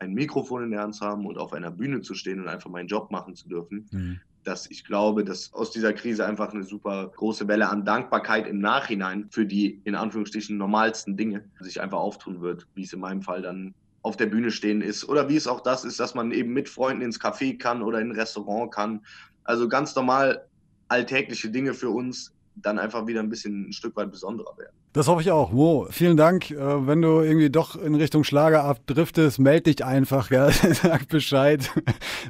ein 0.00 0.12
Mikrofon 0.12 0.64
in 0.64 0.70
der 0.70 0.80
Hand 0.80 0.96
zu 0.96 1.06
haben 1.06 1.26
und 1.26 1.38
auf 1.38 1.52
einer 1.52 1.70
Bühne 1.70 2.00
zu 2.00 2.14
stehen 2.14 2.40
und 2.40 2.48
einfach 2.48 2.70
meinen 2.70 2.88
Job 2.88 3.10
machen 3.10 3.34
zu 3.34 3.48
dürfen. 3.48 3.86
Mhm 3.90 4.20
dass 4.44 4.70
ich 4.70 4.84
glaube, 4.84 5.24
dass 5.24 5.52
aus 5.52 5.70
dieser 5.70 5.92
Krise 5.92 6.26
einfach 6.26 6.52
eine 6.52 6.64
super 6.64 7.12
große 7.14 7.46
Welle 7.48 7.68
an 7.68 7.84
Dankbarkeit 7.84 8.46
im 8.46 8.58
Nachhinein 8.58 9.28
für 9.30 9.44
die 9.44 9.80
in 9.84 9.94
Anführungsstrichen 9.94 10.56
normalsten 10.56 11.16
Dinge 11.16 11.44
sich 11.60 11.80
einfach 11.80 11.98
auftun 11.98 12.40
wird, 12.40 12.66
wie 12.74 12.82
es 12.82 12.92
in 12.92 13.00
meinem 13.00 13.22
Fall 13.22 13.42
dann 13.42 13.74
auf 14.02 14.16
der 14.16 14.26
Bühne 14.26 14.50
stehen 14.50 14.80
ist 14.80 15.06
oder 15.08 15.28
wie 15.28 15.36
es 15.36 15.46
auch 15.46 15.60
das 15.60 15.84
ist, 15.84 16.00
dass 16.00 16.14
man 16.14 16.32
eben 16.32 16.52
mit 16.52 16.68
Freunden 16.68 17.02
ins 17.02 17.20
Café 17.20 17.58
kann 17.58 17.82
oder 17.82 18.00
in 18.00 18.10
ein 18.10 18.16
Restaurant 18.16 18.72
kann. 18.72 19.04
Also 19.44 19.68
ganz 19.68 19.94
normal 19.94 20.46
alltägliche 20.88 21.50
Dinge 21.50 21.74
für 21.74 21.90
uns, 21.90 22.32
dann 22.62 22.78
einfach 22.78 23.06
wieder 23.06 23.20
ein 23.20 23.28
bisschen 23.28 23.68
ein 23.68 23.72
Stück 23.72 23.96
weit 23.96 24.10
besonderer 24.10 24.56
werden. 24.58 24.72
Das 24.92 25.06
hoffe 25.06 25.22
ich 25.22 25.30
auch. 25.30 25.52
Mo, 25.52 25.86
vielen 25.90 26.16
Dank. 26.16 26.50
Äh, 26.50 26.86
wenn 26.86 27.00
du 27.00 27.20
irgendwie 27.20 27.48
doch 27.48 27.76
in 27.76 27.94
Richtung 27.94 28.24
Schlager 28.24 28.64
abdriftest, 28.64 29.38
melde 29.38 29.72
dich 29.72 29.84
einfach, 29.84 30.30
ja? 30.30 30.50
sag 30.72 31.08
Bescheid. 31.08 31.70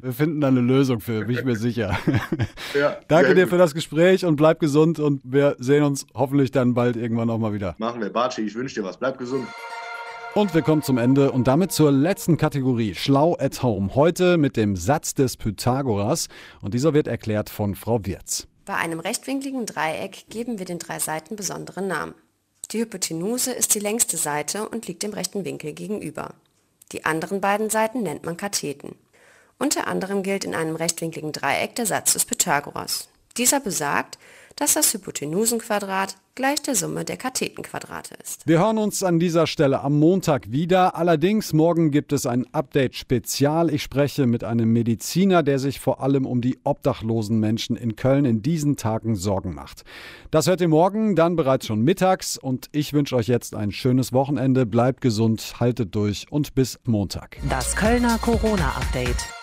Wir 0.02 0.12
finden 0.12 0.40
da 0.40 0.48
eine 0.48 0.60
Lösung 0.60 1.00
für, 1.00 1.24
bin 1.24 1.36
ich 1.36 1.44
mir 1.44 1.56
sicher. 1.56 1.98
Ja, 2.78 2.96
Danke 3.08 3.34
dir 3.34 3.42
gut. 3.44 3.50
für 3.50 3.58
das 3.58 3.74
Gespräch 3.74 4.24
und 4.24 4.36
bleib 4.36 4.60
gesund 4.60 5.00
und 5.00 5.20
wir 5.24 5.56
sehen 5.58 5.82
uns 5.82 6.06
hoffentlich 6.14 6.52
dann 6.52 6.74
bald 6.74 6.96
irgendwann 6.96 7.26
nochmal 7.26 7.52
wieder. 7.52 7.74
Machen 7.78 8.00
wir. 8.00 8.10
Batschi, 8.10 8.42
ich 8.42 8.54
wünsche 8.54 8.76
dir 8.76 8.86
was. 8.86 8.96
Bleib 8.96 9.18
gesund. 9.18 9.46
Und 10.34 10.54
wir 10.54 10.62
kommen 10.62 10.82
zum 10.82 10.96
Ende 10.96 11.32
und 11.32 11.48
damit 11.48 11.72
zur 11.72 11.90
letzten 11.90 12.36
Kategorie, 12.36 12.94
Schlau 12.94 13.36
at 13.40 13.64
Home. 13.64 13.96
Heute 13.96 14.36
mit 14.38 14.56
dem 14.56 14.76
Satz 14.76 15.14
des 15.14 15.36
Pythagoras 15.36 16.28
und 16.62 16.72
dieser 16.72 16.94
wird 16.94 17.08
erklärt 17.08 17.50
von 17.50 17.74
Frau 17.74 18.04
Wirz. 18.04 18.46
Bei 18.70 18.76
einem 18.76 19.00
rechtwinkligen 19.00 19.66
Dreieck 19.66 20.26
geben 20.28 20.60
wir 20.60 20.64
den 20.64 20.78
drei 20.78 21.00
Seiten 21.00 21.34
besondere 21.34 21.82
Namen. 21.82 22.14
Die 22.70 22.78
Hypotenuse 22.78 23.50
ist 23.50 23.74
die 23.74 23.80
längste 23.80 24.16
Seite 24.16 24.68
und 24.68 24.86
liegt 24.86 25.02
dem 25.02 25.12
rechten 25.12 25.44
Winkel 25.44 25.72
gegenüber. 25.72 26.34
Die 26.92 27.04
anderen 27.04 27.40
beiden 27.40 27.68
Seiten 27.68 28.04
nennt 28.04 28.24
man 28.24 28.36
Katheten. 28.36 28.94
Unter 29.58 29.88
anderem 29.88 30.22
gilt 30.22 30.44
in 30.44 30.54
einem 30.54 30.76
rechtwinkligen 30.76 31.32
Dreieck 31.32 31.74
der 31.74 31.86
Satz 31.86 32.12
des 32.12 32.24
Pythagoras. 32.24 33.08
Dieser 33.38 33.58
besagt, 33.58 34.20
dass 34.56 34.74
das 34.74 34.92
Hypotenusenquadrat 34.92 36.16
gleich 36.34 36.62
der 36.62 36.74
Summe 36.74 37.04
der 37.04 37.16
Kathetenquadrate 37.16 38.14
ist. 38.22 38.46
Wir 38.46 38.60
hören 38.60 38.78
uns 38.78 39.02
an 39.02 39.18
dieser 39.18 39.46
Stelle 39.46 39.80
am 39.82 39.98
Montag 39.98 40.50
wieder. 40.50 40.96
Allerdings 40.96 41.52
morgen 41.52 41.90
gibt 41.90 42.12
es 42.12 42.24
ein 42.24 42.46
Update-Spezial. 42.52 43.72
Ich 43.72 43.82
spreche 43.82 44.26
mit 44.26 44.44
einem 44.44 44.72
Mediziner, 44.72 45.42
der 45.42 45.58
sich 45.58 45.80
vor 45.80 46.02
allem 46.02 46.24
um 46.26 46.40
die 46.40 46.58
obdachlosen 46.64 47.40
Menschen 47.40 47.76
in 47.76 47.96
Köln 47.96 48.24
in 48.24 48.42
diesen 48.42 48.76
Tagen 48.76 49.16
Sorgen 49.16 49.54
macht. 49.54 49.82
Das 50.30 50.46
hört 50.46 50.60
ihr 50.60 50.68
morgen, 50.68 51.16
dann 51.16 51.36
bereits 51.36 51.66
schon 51.66 51.82
mittags. 51.82 52.38
Und 52.38 52.68
ich 52.72 52.92
wünsche 52.92 53.16
euch 53.16 53.28
jetzt 53.28 53.54
ein 53.54 53.72
schönes 53.72 54.12
Wochenende. 54.12 54.66
Bleibt 54.66 55.00
gesund, 55.00 55.54
haltet 55.60 55.94
durch 55.94 56.26
und 56.30 56.54
bis 56.54 56.78
Montag. 56.84 57.38
Das 57.48 57.76
Kölner 57.76 58.18
Corona-Update. 58.18 59.39